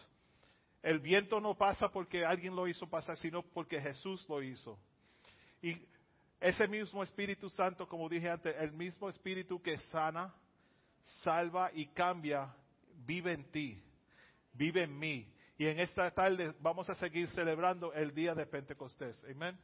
El 0.82 0.98
viento 0.98 1.40
no 1.40 1.54
pasa 1.54 1.88
porque 1.90 2.24
alguien 2.24 2.56
lo 2.56 2.66
hizo 2.66 2.88
pasar, 2.88 3.16
sino 3.16 3.42
porque 3.42 3.80
Jesús 3.80 4.28
lo 4.28 4.42
hizo. 4.42 4.78
Y 5.62 5.76
ese 6.40 6.66
mismo 6.66 7.04
Espíritu 7.04 7.48
Santo, 7.50 7.86
como 7.86 8.08
dije 8.08 8.28
antes, 8.28 8.56
el 8.58 8.72
mismo 8.72 9.08
Espíritu 9.08 9.62
que 9.62 9.78
sana, 9.90 10.34
salva 11.22 11.70
y 11.72 11.86
cambia, 11.86 12.52
vive 13.06 13.32
en 13.32 13.44
ti, 13.50 13.80
vive 14.54 14.82
en 14.82 14.98
mí. 14.98 15.32
Y 15.56 15.66
en 15.66 15.78
esta 15.78 16.10
tarde 16.10 16.52
vamos 16.60 16.90
a 16.90 16.94
seguir 16.96 17.28
celebrando 17.28 17.92
el 17.92 18.12
día 18.12 18.34
de 18.34 18.46
Pentecostés. 18.46 19.24
Amén. 19.30 19.56